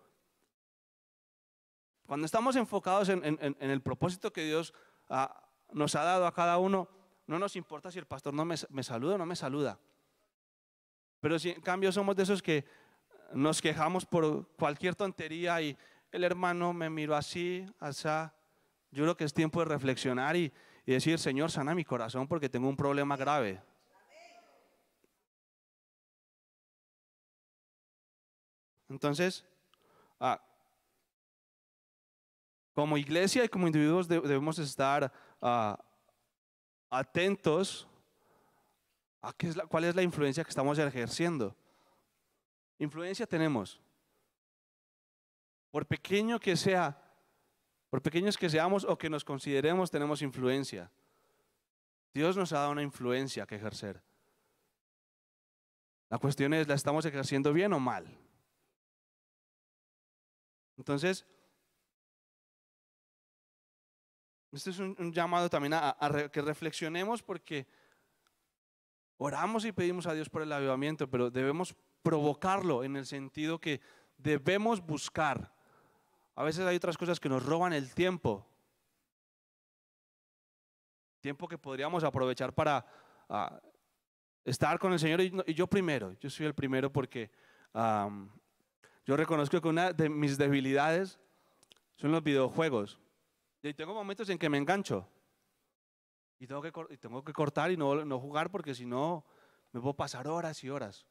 Cuando 2.07 2.27
estamos 2.27 2.57
enfocados 2.57 3.09
en, 3.09 3.57
el 3.59 3.81
propósito 3.81 4.33
que 4.33 4.45
Dios 4.45 4.75
ah, 5.09 5.49
nos 5.73 5.95
ha 5.95 6.03
dado 6.03 6.27
a 6.27 6.35
cada 6.35 6.59
uno, 6.59 6.89
no 7.27 7.39
nos 7.39 7.57
importa 7.57 7.91
si 7.91 7.99
el 7.99 8.07
pastor 8.07 8.35
no 8.35 8.45
me, 8.45 8.57
saluda 8.83 9.15
o 9.15 9.19
no 9.19 9.27
me 9.27 9.37
saluda. 9.37 9.79
Pero 11.21 11.39
si 11.39 11.51
en 11.51 11.61
cambio 11.61 11.93
somos 11.93 12.17
de 12.17 12.25
esos 12.25 12.43
que 12.43 12.65
nos 13.33 13.63
quejamos 13.63 14.05
por 14.05 14.49
cualquier 14.57 14.95
tontería 14.95 15.63
y 15.63 15.77
el 16.11 16.25
hermano 16.25 16.73
me 16.73 16.91
miró 16.91 17.17
así, 17.17 17.65
así, 17.79 18.09
yo 18.91 19.05
creo 19.05 19.17
que 19.17 19.25
es 19.25 19.33
tiempo 19.33 19.61
de 19.61 19.67
reflexionar 19.67 20.37
y 20.37 20.53
decir, 20.85 21.19
Señor, 21.19 21.51
sana 21.51 21.75
mi 21.75 21.85
corazón 21.85 22.29
porque 22.29 22.51
tengo 22.51 22.69
un 22.69 22.77
problema 22.77 23.17
grave. 23.17 23.63
Entonces, 28.93 29.45
ah, 30.21 30.41
como 32.75 32.99
iglesia 32.99 33.45
y 33.45 33.49
como 33.49 33.67
individuos 33.67 34.07
debemos 34.07 34.59
estar 34.59 35.11
ah, 35.41 35.83
atentos 36.91 37.89
a 39.23 39.33
qué 39.33 39.49
es 39.49 39.57
la, 39.57 39.67
cuál 39.67 39.85
es 39.85 39.95
la 39.95 40.03
influencia 40.03 40.45
que 40.45 40.51
estamos 40.51 40.79
ejerciendo. 40.79 41.57
Influencia 42.79 43.27
tenemos. 43.27 43.81
Por 45.71 45.87
pequeño 45.87 46.39
que 46.39 46.55
sea, 46.55 47.01
por 47.89 48.03
pequeños 48.03 48.37
que 48.37 48.51
seamos 48.51 48.85
o 48.85 48.99
que 48.99 49.09
nos 49.09 49.25
consideremos, 49.25 49.91
tenemos 49.91 50.21
influencia. 50.21 50.91
Dios 52.13 52.37
nos 52.37 52.53
ha 52.53 52.59
dado 52.59 52.73
una 52.73 52.83
influencia 52.83 53.47
que 53.47 53.57
ejercer. 53.57 54.03
La 56.11 56.19
cuestión 56.19 56.53
es, 56.53 56.69
¿la 56.69 56.75
estamos 56.75 57.07
ejerciendo 57.07 57.55
bien 57.55 57.73
o 57.73 57.81
mal? 57.81 58.07
Entonces, 60.83 61.25
este 64.51 64.71
es 64.71 64.81
un, 64.81 65.13
llamado 65.13 65.49
también 65.49 65.75
a, 65.75 65.97
que 66.33 66.43
reflexionemos 66.43 67.23
porque 67.23 67.69
oramos 69.17 69.65
y 69.65 69.71
pedimos 69.71 70.09
a 70.09 70.13
Dios 70.13 70.29
por 70.29 70.43
el 70.43 70.51
avivamiento, 70.51 71.09
pero 71.09 71.31
debemos 71.31 71.77
provocarlo 72.03 72.83
en 72.83 72.97
el 72.97 73.07
sentido 73.07 73.61
que 73.61 73.81
debemos 74.17 74.85
buscar. 74.85 75.55
A 76.35 76.43
veces 76.43 76.67
hay 76.67 76.75
otras 76.75 76.99
cosas 76.99 77.21
que 77.21 77.29
nos 77.29 77.47
roban 77.47 77.73
el 77.73 77.95
tiempo. 77.95 78.45
Tiempo 81.21 81.47
que 81.47 81.59
podríamos 81.59 82.03
aprovechar 82.03 82.53
para 82.53 82.85
ah, 83.29 83.61
estar 84.45 84.81
con 84.81 84.93
el 84.93 84.99
Señor 84.99 85.21
y, 85.21 85.55
yo 85.55 85.69
primero. 85.69 86.17
Yo 86.19 86.29
soy 86.29 86.47
el 86.47 86.55
primero 86.57 86.93
porque 86.93 87.31
yo 89.05 89.17
reconozco 89.17 89.61
que 89.61 89.69
una 89.69 89.93
de 89.93 90.09
mis 90.09 90.39
debilidades 90.39 91.19
son 91.97 92.13
los 92.13 92.23
videojuegos. 92.23 93.01
Y 93.63 93.75
tengo 93.75 93.95
momentos 93.95 94.29
en 94.29 94.39
que 94.39 94.49
me 94.49 94.59
engancho. 94.59 95.09
Y 96.39 96.47
tengo 96.47 96.63
que, 96.63 96.73
tengo 96.99 97.25
que 97.25 97.33
cortar 97.33 97.71
y 97.71 97.77
no, 97.77 98.05
no 98.05 98.19
jugar 98.19 98.51
porque 98.51 98.75
si 98.75 98.85
no 98.85 99.25
me 99.73 99.81
puedo 99.81 99.95
pasar 99.95 100.27
horas 100.29 100.63
y 100.65 100.71
horas. 100.71 101.07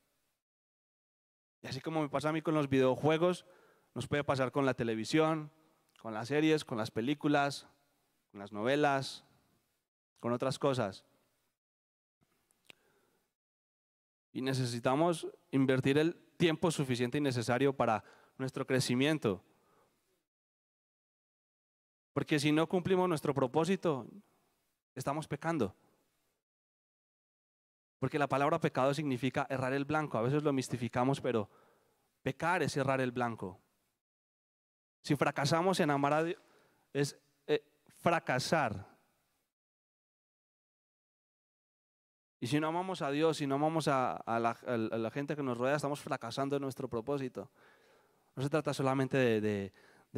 Y 1.62 1.68
así 1.68 1.80
como 1.80 2.02
me 2.02 2.10
pasa 2.10 2.30
a 2.30 2.34
mí 2.34 2.42
con 2.42 2.54
los 2.54 2.70
videojuegos, 2.70 3.46
nos 3.94 4.08
puede 4.08 4.24
pasar 4.24 4.52
con 4.52 4.66
la 4.66 4.74
televisión, 4.74 5.52
con 6.02 6.14
las 6.14 6.30
series, 6.30 6.66
con 6.66 6.78
las 6.78 6.92
películas, 6.92 7.68
con 8.32 8.40
las 8.40 8.52
novelas, 8.52 9.24
con 10.20 10.34
otras 10.34 10.58
cosas. 10.58 11.06
Y 14.34 14.42
necesitamos 14.42 15.28
invertir 15.52 15.98
el 15.98 16.18
tiempo 16.42 16.72
suficiente 16.72 17.20
y 17.20 17.22
necesario 17.22 17.72
para 17.72 18.04
nuestro 18.40 18.66
crecimiento. 18.66 19.44
Porque 22.14 22.40
si 22.40 22.52
no 22.52 22.68
cumplimos 22.68 23.08
nuestro 23.08 23.32
propósito, 23.32 24.08
estamos 24.96 25.28
pecando. 25.28 25.76
Porque 28.00 28.18
la 28.18 28.28
palabra 28.28 28.60
pecado 28.60 28.92
significa 28.96 29.46
errar 29.52 29.74
el 29.74 29.86
blanco. 29.86 30.18
A 30.18 30.24
veces 30.24 30.42
lo 30.42 30.52
mistificamos, 30.52 31.22
pero 31.22 31.48
pecar 32.24 32.64
es 32.64 32.76
errar 32.76 33.02
el 33.02 33.12
blanco. 33.12 33.62
Si 35.04 35.16
fracasamos 35.16 35.80
en 35.80 35.92
amar 35.92 36.14
a 36.14 36.24
Dios, 36.24 36.42
es 36.92 37.20
eh, 37.46 37.64
fracasar 38.00 38.91
Y 42.42 42.48
si 42.48 42.60
no 42.60 42.68
amamos 42.68 43.04
a 43.04 43.12
Dios, 43.12 43.38
si 43.38 43.46
no 43.46 43.56
amamos 43.56 43.88
a, 43.88 44.20
la, 44.26 45.12
gente 45.12 45.36
que 45.36 45.44
nos 45.44 45.60
rodea, 45.60 45.76
estamos 45.76 46.02
fracasando 46.02 46.56
en 46.56 46.64
nuestro 46.64 46.90
propósito. 46.90 47.52
No 48.36 48.42
se 48.42 48.50
trata 48.50 48.74
solamente 48.74 49.40
de, 49.40 49.72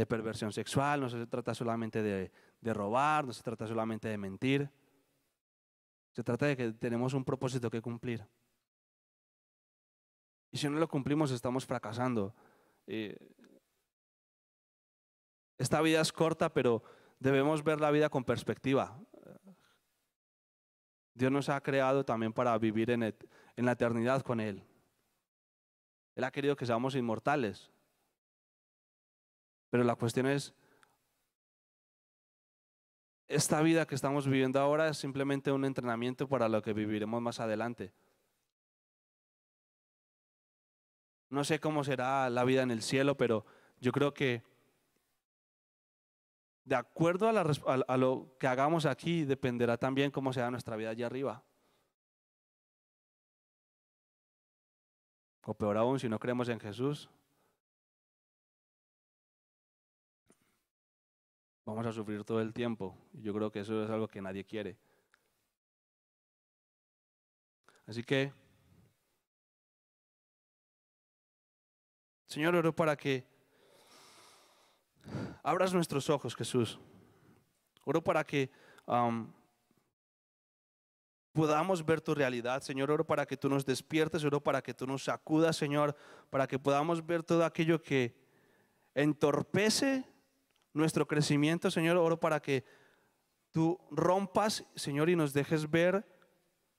perversión 0.08 0.54
sexual, 0.54 1.02
no 1.02 1.10
se 1.10 1.28
trata 1.28 1.54
solamente 1.54 2.02
de, 2.02 2.32
de 2.62 2.74
robar, 2.74 3.26
no 3.26 3.34
se 3.34 3.44
trata 3.44 3.68
solamente 3.68 4.08
de 4.08 4.18
mentir. 4.18 4.70
Se 6.14 6.24
trata 6.24 6.46
de 6.46 6.56
que 6.56 6.72
tenemos 6.72 7.14
un 7.14 7.26
propósito 7.26 7.70
que 7.70 7.82
cumplir. 7.82 8.26
Y 10.50 10.58
si 10.60 10.70
no 10.70 10.80
lo 10.80 10.88
cumplimos, 10.88 11.30
estamos 11.32 11.66
fracasando. 11.66 12.34
esta 15.58 15.82
vida 15.82 16.00
es 16.00 16.14
corta, 16.14 16.54
pero 16.54 16.84
debemos 17.20 17.66
ver 17.66 17.82
la 17.82 17.92
vida 17.92 18.08
con 18.08 18.24
perspectiva. 18.24 18.98
Dios 21.14 21.32
nos 21.32 21.50
ha 21.50 21.62
creado 21.62 22.04
también 22.04 22.34
para 22.34 22.58
vivir 22.58 22.90
en, 22.90 23.16
la 23.56 23.72
eternidad 23.72 24.22
con 24.22 24.40
Él. 24.40 24.64
Él 26.16 26.24
ha 26.24 26.32
querido 26.32 26.56
que 26.56 26.66
seamos 26.66 26.96
inmortales. 26.96 27.72
Pero 29.70 29.84
la 29.84 29.96
cuestión 29.96 30.28
es, 30.28 30.54
esta 33.28 33.62
vida 33.62 33.88
que 33.88 33.96
estamos 33.96 34.28
viviendo 34.28 34.60
ahora 34.60 34.90
es 34.90 34.98
simplemente 34.98 35.52
un 35.52 35.66
entrenamiento 35.66 36.28
para 36.28 36.50
lo 36.50 36.62
que 36.62 36.74
viviremos 36.74 37.22
más 37.22 37.40
adelante. 37.40 37.92
No 41.30 41.44
sé 41.44 41.60
cómo 41.60 41.84
será 41.84 42.30
la 42.30 42.44
vida 42.44 42.62
en 42.62 42.70
el 42.70 42.84
cielo, 42.84 43.18
pero 43.18 43.46
yo 43.80 43.92
creo 43.92 44.14
que 44.14 44.44
de 46.66 46.76
acuerdo 46.76 47.28
a, 47.28 47.98
lo 47.98 48.36
que 48.40 48.48
hagamos 48.48 48.86
aquí, 48.86 49.26
dependerá 49.26 49.78
también 49.78 50.12
cómo 50.12 50.32
será 50.32 50.50
nuestra 50.50 50.76
vida 50.76 50.90
allá 50.90 51.08
arriba. 51.08 51.44
O 55.46 55.54
peor 55.54 55.78
aún, 55.78 56.00
si 56.00 56.08
no 56.08 56.20
creemos 56.20 56.48
en 56.48 56.60
Jesús, 56.60 57.10
vamos 61.66 61.86
a 61.86 61.92
sufrir 61.92 62.24
todo 62.24 62.40
el 62.40 62.54
tiempo. 62.54 62.98
Yo 63.12 63.34
creo 63.34 63.52
que 63.52 63.60
eso 63.60 63.84
es 63.84 63.90
algo 63.90 64.08
que 64.08 64.22
nadie 64.22 64.46
quiere. 64.46 64.78
Así 67.86 68.04
que, 68.04 68.32
Señor, 72.28 72.56
oro 72.56 72.74
para 72.74 72.96
que 72.96 73.33
abras 75.44 75.74
nuestros 75.74 76.10
ojos, 76.10 76.36
Jesús. 76.36 76.80
Oro 77.86 78.04
para 78.04 78.24
que 78.24 78.50
podamos 81.34 81.86
ver 81.86 82.02
tu 82.02 82.14
realidad, 82.16 82.62
Señor. 82.62 82.92
Oro 82.92 83.06
para 83.06 83.26
que 83.26 83.38
tú 83.38 83.50
nos 83.50 83.66
despiertes, 83.66 84.24
oro 84.24 84.42
para 84.42 84.62
que 84.62 84.74
tú 84.74 84.88
nos 84.88 85.04
sacudas, 85.04 85.58
Señor, 85.58 85.96
para 86.30 86.48
que 86.48 86.60
podamos 86.60 87.06
ver 87.06 87.24
todo 87.24 87.44
aquello 87.44 87.82
que 87.82 88.16
entorpece 88.96 90.06
nuestro 90.74 91.08
crecimiento, 91.08 91.70
Señor. 91.70 91.98
Oro 91.98 92.20
para 92.20 92.42
que 92.42 92.64
tú 93.52 93.80
rompas, 93.92 94.66
Señor, 94.76 95.10
y 95.10 95.16
nos 95.16 95.34
dejes 95.34 95.70
ver 95.70 96.06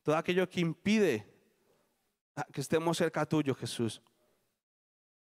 todo 0.03 0.17
aquello 0.17 0.49
que 0.49 0.61
impide 0.61 1.31
que 2.53 2.61
estemos 2.61 2.97
cerca 2.99 3.25
tuyo, 3.27 3.55
Jesús. 3.55 4.03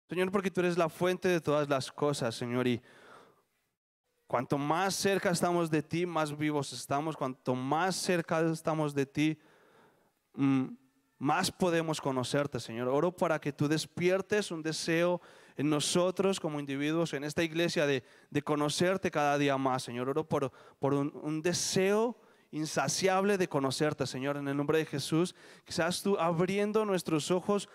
Señor, 0.09 0.31
porque 0.31 0.49
tú 0.49 0.61
eres 0.61 0.77
la 0.77 0.87
fuente 0.87 1.27
de 1.27 1.41
todas 1.41 1.67
las 1.67 1.91
cosas, 1.91 2.33
Señor, 2.33 2.65
y 2.65 2.81
cuanto 4.25 4.57
más 4.57 4.95
cerca 4.95 5.29
estamos 5.31 5.69
de 5.69 5.83
ti, 5.83 6.05
más 6.05 6.35
vivos 6.35 6.71
estamos. 6.71 7.17
Cuanto 7.17 7.53
más 7.55 7.97
cerca 7.97 8.39
estamos 8.39 8.95
de 8.95 9.05
ti, 9.05 9.37
mm, 10.33 10.67
más 11.19 11.51
podemos 11.51 11.99
conocerte, 11.99 12.61
Señor. 12.61 12.87
Oro 12.87 13.11
para 13.11 13.39
que 13.39 13.51
tú 13.51 13.67
despiertes 13.67 14.49
un 14.49 14.63
deseo 14.63 15.19
en 15.57 15.69
nosotros 15.69 16.39
como 16.39 16.61
individuos, 16.61 17.11
en 17.11 17.25
esta 17.25 17.43
iglesia, 17.43 17.85
de, 17.85 18.01
conocerte 18.45 19.11
cada 19.11 19.37
día 19.37 19.57
más, 19.57 19.83
Señor. 19.83 20.07
Oro 20.07 20.23
por, 20.23 20.53
por 20.79 20.93
un, 20.93 21.11
un 21.21 21.41
deseo 21.41 22.17
insaciable 22.51 23.37
de 23.37 23.49
conocerte, 23.49 24.07
Señor, 24.07 24.37
en 24.37 24.47
el 24.47 24.55
nombre 24.55 24.77
de 24.77 24.85
Jesús. 24.85 25.35
Quizás 25.65 26.01
tú 26.01 26.17
abriendo 26.17 26.85
nuestros 26.85 27.29
ojos 27.29 27.67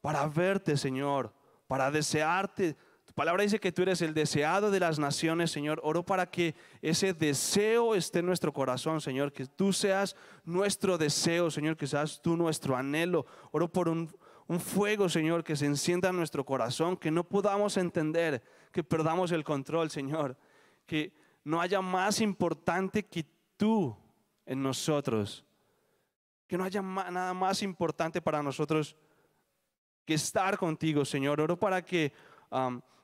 para 0.00 0.26
verte, 0.26 0.76
Señor 0.76 1.32
para 1.66 1.90
desearte. 1.90 2.76
Tu 3.04 3.12
palabra 3.12 3.42
dice 3.42 3.60
que 3.60 3.72
tú 3.72 3.82
eres 3.82 4.02
el 4.02 4.14
deseado 4.14 4.70
de 4.70 4.80
las 4.80 4.98
naciones, 4.98 5.50
Señor. 5.50 5.80
Oro 5.82 6.04
para 6.04 6.30
que 6.30 6.54
ese 6.82 7.14
deseo 7.14 7.94
esté 7.94 8.18
en 8.18 8.26
nuestro 8.26 8.52
corazón, 8.52 9.00
Señor. 9.00 9.32
Que 9.32 9.46
tú 9.46 9.72
seas 9.72 10.16
nuestro 10.44 10.98
deseo, 10.98 11.50
Señor. 11.50 11.76
Que 11.76 11.86
seas 11.86 12.20
tú 12.20 12.36
nuestro 12.36 12.76
anhelo. 12.76 13.26
Oro 13.52 13.70
por 13.70 13.88
un, 13.88 14.12
fuego, 14.60 15.08
Señor, 15.08 15.42
que 15.42 15.56
se 15.56 15.66
encienda 15.66 16.10
en 16.10 16.16
nuestro 16.16 16.44
corazón. 16.44 16.96
Que 16.96 17.10
no 17.10 17.24
podamos 17.24 17.76
entender, 17.76 18.42
que 18.72 18.82
perdamos 18.82 19.32
el 19.32 19.44
control, 19.44 19.90
Señor. 19.90 20.36
Que 20.84 21.12
no 21.44 21.60
haya 21.60 21.80
más 21.80 22.20
importante 22.20 23.04
que 23.04 23.24
tú 23.56 23.96
en 24.46 24.62
nosotros. 24.62 25.44
Que 26.46 26.58
no 26.58 26.64
haya 26.64 26.82
nada 26.82 27.34
más 27.34 27.62
importante 27.62 28.20
para 28.20 28.42
nosotros 28.42 28.96
que 30.06 30.14
estar 30.14 30.56
contigo, 30.56 31.04
Señor. 31.04 31.40
Oro 31.40 31.58
para 31.58 31.82
que 31.82 32.12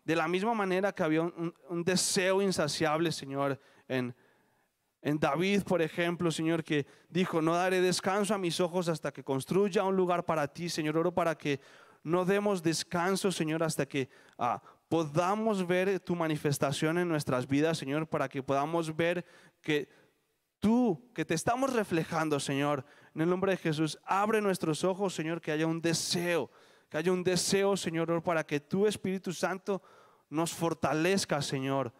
de 0.04 0.16
la 0.16 0.28
misma 0.28 0.54
manera 0.54 0.92
que 0.92 1.02
había 1.02 1.22
un, 1.22 1.84
deseo 1.84 2.40
insaciable, 2.40 3.12
Señor, 3.12 3.60
en, 3.88 4.14
en 5.02 5.18
David, 5.18 5.62
por 5.64 5.82
ejemplo, 5.82 6.30
Señor, 6.30 6.64
que 6.64 6.86
dijo, 7.08 7.42
no 7.42 7.54
daré 7.54 7.80
descanso 7.80 8.34
a 8.34 8.38
mis 8.38 8.60
ojos 8.60 8.88
hasta 8.88 9.12
que 9.12 9.24
construya 9.24 9.84
un 9.84 9.96
lugar 9.96 10.24
para 10.24 10.46
ti, 10.48 10.68
Señor. 10.68 10.96
Oro 10.96 11.12
para 11.12 11.36
que 11.36 11.60
no 12.04 12.24
demos 12.24 12.62
descanso, 12.62 13.30
Señor, 13.30 13.62
hasta 13.62 13.86
que 13.86 14.08
ah, 14.38 14.62
podamos 14.88 15.66
ver 15.66 16.00
tu 16.00 16.14
manifestación 16.14 16.98
en 16.98 17.08
nuestras 17.08 17.46
vidas, 17.46 17.78
Señor, 17.78 18.06
para 18.06 18.28
que 18.28 18.42
podamos 18.42 18.94
ver 18.94 19.24
que 19.60 19.88
tú, 20.58 21.10
que 21.14 21.24
te 21.24 21.34
estamos 21.34 21.72
reflejando, 21.72 22.38
Señor, 22.38 22.84
en 23.14 23.22
el 23.22 23.28
nombre 23.28 23.52
de 23.52 23.58
Jesús, 23.58 23.98
abre 24.04 24.40
nuestros 24.40 24.84
ojos, 24.84 25.14
Señor, 25.14 25.40
que 25.40 25.52
haya 25.52 25.66
un 25.66 25.80
deseo 25.80 26.50
que 26.92 26.98
haya 26.98 27.10
un 27.10 27.24
deseo, 27.24 27.74
Señor, 27.74 28.22
para 28.22 28.44
que 28.44 28.60
tu 28.60 28.86
Espíritu 28.86 29.32
Santo 29.32 29.80
nos 30.28 30.52
fortalezca, 30.52 31.40
Señor. 31.40 31.90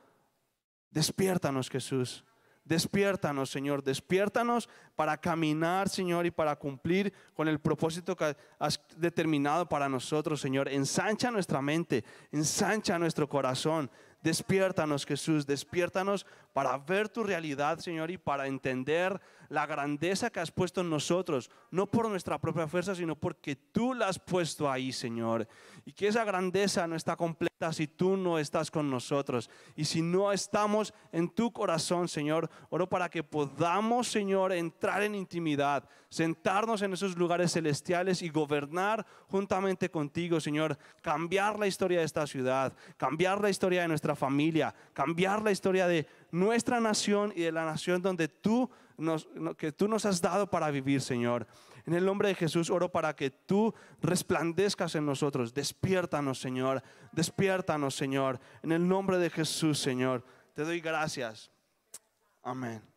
Despiértanos, 0.91 1.71
Jesús. 1.71 2.27
Despiértanos, 2.63 3.49
Señor. 3.49 3.83
Despiértanos 3.83 4.69
para 4.95 5.17
caminar, 5.17 5.89
Señor, 5.89 6.27
y 6.27 6.31
para 6.31 6.57
cumplir 6.57 7.11
con 7.33 7.49
el 7.49 7.59
propósito 7.59 8.15
que 8.15 8.37
has 8.59 8.79
determinado 8.99 9.67
para 9.67 9.89
nosotros, 9.89 10.43
Señor. 10.43 10.69
Ensancha 10.69 11.31
nuestra 11.31 11.63
mente, 11.63 12.05
ensancha 12.31 12.99
nuestro 12.99 13.27
corazón. 13.27 13.91
Despiértanos, 14.23 15.05
Jesús. 15.05 15.47
Despiértanos 15.47 16.27
para 16.53 16.77
ver 16.79 17.09
tu 17.09 17.25
realidad, 17.25 17.79
Señor, 17.79 18.11
y 18.11 18.19
para 18.19 18.47
entender 18.47 19.21
la 19.49 19.67
grandeza 19.67 20.31
que 20.31 20.41
has 20.41 20.51
puesto 20.51 20.81
en 20.81 20.91
nosotros, 20.91 21.51
no 21.71 21.87
por 21.87 22.09
nuestra 22.09 22.39
propia 22.39 22.67
fuerza, 22.67 22.95
sino 22.95 23.17
porque 23.17 23.57
tú 23.57 23.95
la 23.95 24.09
has 24.09 24.19
puesto 24.19 24.71
ahí, 24.71 24.93
Señor. 24.93 25.47
Y 25.85 25.93
que 25.93 26.09
esa 26.09 26.25
grandeza 26.25 26.87
no 26.87 26.97
está 26.97 27.17
completa 27.17 27.73
si 27.73 27.87
tú 27.87 28.17
no 28.17 28.39
estás 28.39 28.71
con 28.71 28.91
nosotros. 28.91 29.51
Y 29.77 29.85
si 29.85 30.03
no 30.03 30.33
estamos 30.33 30.95
en 31.13 31.29
tu 31.29 31.53
corazón, 31.53 32.09
Señor, 32.09 32.51
oro 32.71 32.89
para 32.89 33.09
que 33.09 33.23
podamos, 33.23 34.09
Señor, 34.09 34.53
entrar 34.53 35.03
en 35.03 35.15
intimidad, 35.15 35.85
sentarnos 36.09 36.83
en 36.83 36.95
esos 36.95 37.17
lugares 37.17 37.53
celestiales 37.53 38.23
y 38.23 38.31
gobernar 38.31 39.07
juntamente 39.29 39.91
contigo, 39.91 40.41
Señor. 40.41 40.79
Cambiar 41.03 41.59
la 41.59 41.67
historia 41.67 42.01
de 42.01 42.07
esta 42.07 42.27
ciudad, 42.27 42.73
cambiar 42.97 43.41
la 43.41 43.51
historia 43.51 43.83
de 43.83 43.89
nuestra 43.89 44.12
familia, 44.15 44.75
cambiar 44.93 45.43
la 45.43 45.51
historia 45.51 45.87
de 45.87 46.07
nuestra 46.31 46.81
nación 46.81 47.33
y 47.37 47.43
de 47.43 47.53
la 47.53 47.65
nación 47.65 48.03
donde 48.03 48.29
tú 48.29 48.71
que 49.57 49.73
tú 49.73 49.89
nos 49.89 50.05
has 50.05 50.21
dado 50.21 50.49
para 50.49 50.71
vivir, 50.71 51.01
Señor. 51.01 51.47
En 51.87 51.95
el 51.95 52.05
nombre 52.05 52.29
de 52.29 52.35
Jesús 52.35 52.71
oro 52.71 52.91
para 52.91 53.17
que 53.17 53.31
tú 53.31 53.75
resplandezcas 54.01 54.95
en 54.95 55.07
nosotros. 55.07 55.53
Despiértanos, 55.53 56.41
Señor. 56.41 56.83
Despiértanos, 57.11 57.97
Señor. 57.97 58.39
En 58.63 58.71
el 58.73 58.87
nombre 58.87 59.19
de 59.19 59.31
Jesús, 59.31 59.79
Señor. 59.79 60.25
Te 60.55 60.63
doy 60.63 60.81
gracias. 60.81 61.51
Amén. 62.43 62.92